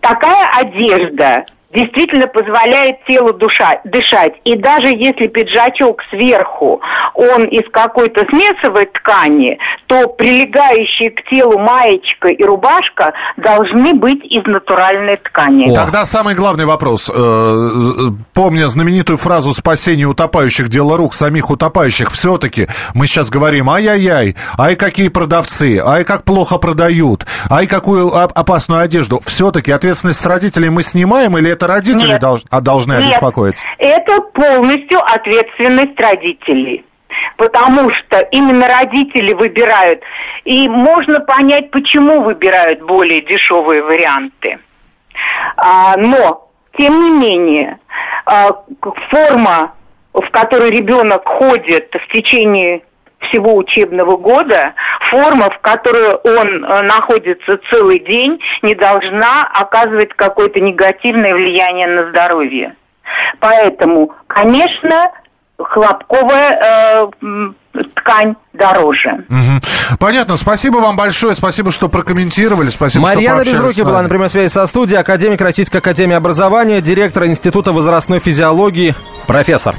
такая 0.00 0.50
одежда 0.56 1.44
действительно 1.72 2.26
позволяет 2.26 3.04
телу 3.06 3.32
душа, 3.32 3.80
дышать. 3.84 4.34
И 4.44 4.56
даже 4.56 4.88
если 4.88 5.28
пиджачок 5.28 6.02
сверху, 6.10 6.80
он 7.14 7.44
из 7.44 7.68
какой-то 7.70 8.24
смесовой 8.28 8.86
ткани, 8.86 9.58
то 9.86 10.08
прилегающие 10.08 11.10
к 11.10 11.22
телу 11.28 11.58
маечка 11.58 12.28
и 12.28 12.42
рубашка 12.42 13.12
должны 13.36 13.94
быть 13.94 14.24
из 14.24 14.44
натуральной 14.46 15.16
ткани. 15.16 15.70
О. 15.70 15.74
Тогда 15.74 16.04
самый 16.04 16.34
главный 16.34 16.64
вопрос. 16.64 17.10
Э, 17.14 17.70
помня 18.34 18.66
знаменитую 18.66 19.16
фразу 19.16 19.52
«спасение 19.52 20.06
утопающих– 20.06 20.68
дело 20.70 20.96
рук 20.96 21.14
самих 21.14 21.50
утопающих», 21.50 22.10
все-таки 22.10 22.66
мы 22.94 23.06
сейчас 23.06 23.30
говорим 23.30 23.70
«ай-яй-яй», 23.70 24.36
«ай, 24.58 24.76
какие 24.76 25.08
продавцы», 25.08 25.80
«ай, 25.84 26.04
как 26.04 26.24
плохо 26.24 26.58
продают», 26.58 27.26
«ай, 27.48 27.66
какую 27.66 28.12
опасную 28.14 28.82
одежду». 28.82 29.20
Все-таки 29.24 29.70
ответственность 29.70 30.20
с 30.20 30.26
родителей 30.26 30.70
мы 30.70 30.82
снимаем 30.82 31.38
или 31.38 31.50
это 31.50 31.59
родители 31.66 32.10
нет, 32.10 32.20
долж, 32.20 32.42
а 32.50 32.60
должны 32.60 32.92
нет, 32.92 33.02
обеспокоиться? 33.02 33.64
Это 33.78 34.20
полностью 34.20 35.00
ответственность 35.04 35.98
родителей. 35.98 36.84
Потому 37.36 37.90
что 37.90 38.20
именно 38.20 38.68
родители 38.68 39.32
выбирают. 39.32 40.00
И 40.44 40.68
можно 40.68 41.20
понять, 41.20 41.70
почему 41.70 42.22
выбирают 42.22 42.82
более 42.82 43.20
дешевые 43.22 43.82
варианты. 43.82 44.58
А, 45.56 45.96
но, 45.96 46.48
тем 46.78 47.02
не 47.02 47.10
менее, 47.10 47.78
а, 48.26 48.52
форма, 49.10 49.74
в 50.12 50.28
которой 50.30 50.70
ребенок 50.70 51.26
ходит 51.26 51.94
в 51.94 52.12
течение 52.12 52.82
всего 53.20 53.56
учебного 53.56 54.16
года, 54.16 54.74
форма, 55.10 55.50
в 55.50 55.58
которой 55.60 56.14
он 56.14 56.64
э, 56.64 56.82
находится 56.82 57.58
целый 57.70 58.00
день, 58.00 58.40
не 58.62 58.74
должна 58.74 59.46
оказывать 59.46 60.10
какое-то 60.14 60.60
негативное 60.60 61.34
влияние 61.34 61.86
на 61.86 62.10
здоровье. 62.10 62.74
Поэтому, 63.40 64.14
конечно, 64.26 65.10
хлопковая 65.58 67.10
э, 67.22 67.50
ткань 67.94 68.34
дороже. 68.52 69.24
Угу. 69.28 69.98
Понятно. 69.98 70.36
Спасибо 70.36 70.78
вам 70.78 70.96
большое. 70.96 71.34
Спасибо, 71.34 71.70
что 71.72 71.88
прокомментировали. 71.88 72.68
Спасибо, 72.68 73.04
Марьяна 73.04 73.44
что 73.44 73.52
Безруки 73.52 73.82
была 73.82 74.02
на 74.02 74.08
прямой 74.08 74.28
связи 74.28 74.48
со 74.48 74.66
студией, 74.66 75.00
академик 75.00 75.40
Российской 75.40 75.78
Академии 75.78 76.16
Образования, 76.16 76.80
директор 76.80 77.26
Института 77.26 77.72
возрастной 77.72 78.18
физиологии, 78.18 78.94
профессор. 79.26 79.76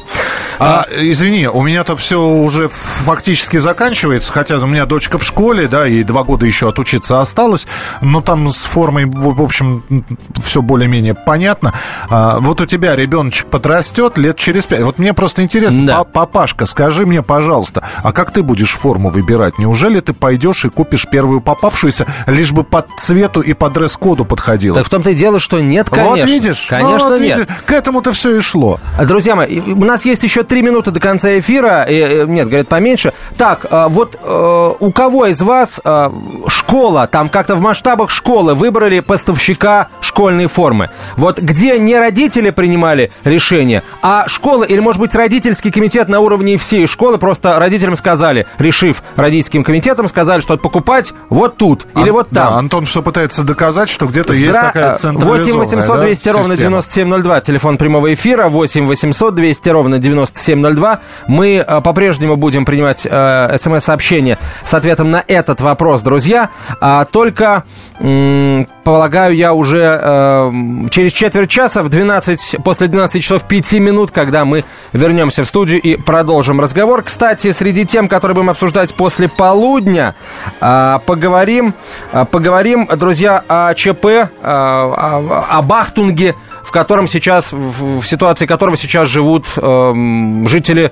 А, 0.62 0.86
извини, 0.95 1.47
у 1.47 1.63
меня-то 1.63 1.97
все 1.97 2.21
уже 2.21 2.69
фактически 2.69 3.58
заканчивается, 3.58 4.32
хотя 4.32 4.58
у 4.58 4.67
меня 4.67 4.86
дочка 4.86 5.17
в 5.17 5.24
школе, 5.24 5.67
да, 5.67 5.88
и 5.88 6.04
два 6.04 6.24
года 6.24 6.45
еще 6.45 6.69
отучиться 6.69 7.19
осталось, 7.19 7.67
но 8.02 8.21
там 8.21 8.47
с 8.47 8.63
формой, 8.63 9.06
в 9.06 9.41
общем, 9.41 9.84
все 10.43 10.62
более-менее 10.62 11.15
понятно. 11.15 11.74
А, 12.12 12.39
вот 12.39 12.62
у 12.62 12.67
тебя 12.67 12.95
ребеночек 12.95 13.47
подрастет 13.47 14.19
лет 14.19 14.38
через 14.38 14.67
пять. 14.67 14.82
Вот 14.82 15.00
мне 15.00 15.15
просто 15.15 15.41
интересно, 15.41 15.88
да. 15.88 16.04
папашка, 16.04 16.67
скажи 16.67 17.08
мне, 17.08 17.24
пожалуйста, 17.24 17.84
а 18.04 18.12
как 18.12 18.30
ты 18.30 18.43
будешь 18.43 18.74
форму 18.74 19.10
выбирать? 19.10 19.58
Неужели 19.58 20.00
ты 20.00 20.13
пойдешь 20.13 20.63
и 20.65 20.69
купишь 20.69 21.08
первую 21.10 21.41
попавшуюся, 21.41 22.06
лишь 22.28 22.52
бы 22.52 22.63
под 22.63 22.88
цвету 23.00 23.41
и 23.41 23.54
по 23.54 23.71
дресс-коду 23.71 24.26
подходила? 24.26 24.76
Так 24.76 24.86
в 24.86 24.89
том-то 24.89 25.10
и 25.10 25.15
дело, 25.15 25.39
что 25.39 25.60
нет, 25.60 25.89
конечно. 25.89 26.17
Вот 26.17 26.26
видишь? 26.26 26.67
Конечно, 26.69 27.10
ну, 27.10 27.10
вот 27.15 27.21
нет. 27.21 27.39
Видишь, 27.39 27.56
к 27.65 27.71
этому-то 27.71 28.12
все 28.13 28.38
и 28.38 28.41
шло. 28.41 28.80
Друзья 29.04 29.36
мои, 29.36 29.60
у 29.60 29.86
нас 29.86 30.06
есть 30.06 30.21
еще 30.21 30.43
три 30.52 30.64
минуты 30.64 30.92
до 30.92 31.00
конца 31.00 31.40
эфира. 31.40 31.86
Нет, 31.88 32.50
говорят, 32.50 32.68
поменьше. 32.68 33.14
Так, 33.38 33.66
а, 33.72 33.88
вот 33.88 34.20
э, 34.22 34.72
у 34.82 34.92
кого 34.92 35.28
из 35.28 35.42
вас 35.42 35.80
э, 35.82 36.10
школа, 36.48 37.08
там 37.08 37.30
как-то 37.30 37.56
в 37.56 37.62
масштабах 37.62 38.10
школы 38.10 38.54
выбрали 38.54 39.00
поставщика 39.00 39.88
школьной 40.02 40.48
формы? 40.48 40.90
Вот 41.16 41.40
где 41.40 41.80
не 41.80 41.98
родители 41.98 42.50
принимали 42.50 43.14
решение, 43.24 43.82
а 44.02 44.28
школа, 44.28 44.66
или, 44.66 44.82
может 44.82 45.00
быть, 45.00 45.16
родительский 45.16 45.72
комитет 45.72 46.10
на 46.10 46.20
уровне 46.20 46.58
всей 46.58 46.86
школы, 46.86 47.18
просто 47.18 47.58
родителям 47.58 47.96
сказали, 47.96 48.46
решив 48.60 49.04
родительским 49.16 49.64
комитетом, 49.64 50.10
сказали, 50.10 50.42
что 50.42 50.58
покупать 50.58 51.14
вот 51.30 51.56
тут 51.56 51.88
или 51.96 52.10
вот 52.10 52.30
там. 52.30 52.52
Да, 52.52 52.58
Антон 52.58 52.86
что 52.86 53.02
пытается 53.02 53.44
доказать, 53.44 53.88
что 53.88 54.06
где-то 54.06 54.34
Здра... 54.34 54.46
есть 54.46 54.60
такая 54.60 54.96
централизованная 54.96 55.66
8 55.66 55.78
800 55.78 56.00
200 56.02 56.26
да, 56.26 56.34
ровно 56.34 56.58
9702, 56.58 57.40
телефон 57.40 57.78
прямого 57.78 58.14
эфира, 58.14 58.50
8 58.50 58.86
800 58.88 59.34
200 59.34 59.70
ровно 59.70 59.98
9702. 59.98 60.31
Мы 61.28 61.56
э, 61.56 61.82
по-прежнему 61.82 62.36
будем 62.36 62.65
принимать 62.65 63.08
э, 63.10 63.58
смс-сообщения 63.58 64.38
с 64.63 64.74
ответом 64.74 65.12
на 65.12 65.24
этот 65.28 65.62
вопрос, 65.62 66.02
друзья. 66.02 66.50
А, 66.80 67.06
только, 67.06 67.63
полагаю, 68.84 69.36
я 69.36 69.54
уже 69.54 70.00
э, 70.02 70.52
через 70.89 71.13
четверть 71.13 71.50
часа, 71.50 71.84
в 71.84 71.89
12, 71.89 72.58
после 72.63 72.88
12 72.88 73.22
часов 73.22 73.48
5 73.48 73.74
минут, 73.74 74.12
когда 74.12 74.46
мы 74.46 74.63
вернемся 74.94 75.44
в 75.44 75.48
студию 75.48 75.80
и 75.82 75.96
продолжим 75.96 76.60
разговор. 76.60 77.04
Кстати, 77.04 77.52
среди 77.52 77.86
тем, 77.86 78.08
которые 78.08 78.36
будем 78.36 78.50
обсуждать 78.50 78.94
после 78.94 79.30
полудня, 79.30 80.15
э, 80.60 81.00
поговорим, 81.06 81.74
э, 82.12 82.26
поговорим, 82.26 82.88
друзья, 82.96 83.44
о 83.48 83.74
ЧП, 83.74 84.06
э, 84.06 84.28
о 84.41 85.62
Бахтунге, 85.62 86.36
в 86.63 86.71
котором 86.71 87.08
сейчас, 87.08 87.52
в, 87.52 88.04
ситуации 88.04 88.45
которого 88.45 88.78
сейчас 88.78 89.08
живут 89.08 89.45
э, 89.58 89.93
жители 90.45 90.91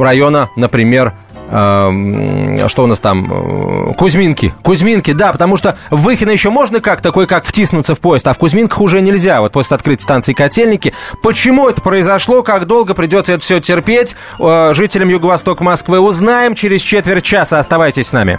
района, 0.00 0.50
например, 0.56 1.14
э, 1.48 2.68
что 2.68 2.84
у 2.84 2.86
нас 2.86 3.00
там, 3.00 3.90
э, 3.90 3.94
Кузьминки. 3.94 4.54
Кузьминки, 4.62 5.12
да, 5.12 5.32
потому 5.32 5.56
что 5.56 5.76
в 5.90 6.02
Выхино 6.02 6.30
еще 6.30 6.50
можно 6.50 6.80
как 6.80 7.00
такой 7.00 7.26
как 7.26 7.44
втиснуться 7.44 7.94
в 7.94 8.00
поезд, 8.00 8.26
а 8.28 8.32
в 8.32 8.38
Кузьминках 8.38 8.80
уже 8.80 9.00
нельзя, 9.00 9.40
вот 9.40 9.52
после 9.52 9.74
открытия 9.76 10.02
станции 10.02 10.32
Котельники. 10.32 10.94
Почему 11.22 11.68
это 11.68 11.80
произошло, 11.80 12.42
как 12.42 12.66
долго 12.66 12.94
придется 12.94 13.32
это 13.32 13.42
все 13.42 13.60
терпеть, 13.60 14.14
э, 14.38 14.70
жителям 14.74 15.08
Юго-Восток 15.08 15.60
Москвы 15.60 16.00
узнаем 16.00 16.54
через 16.54 16.82
четверть 16.82 17.24
часа. 17.24 17.58
Оставайтесь 17.58 18.08
с 18.08 18.12
нами. 18.12 18.38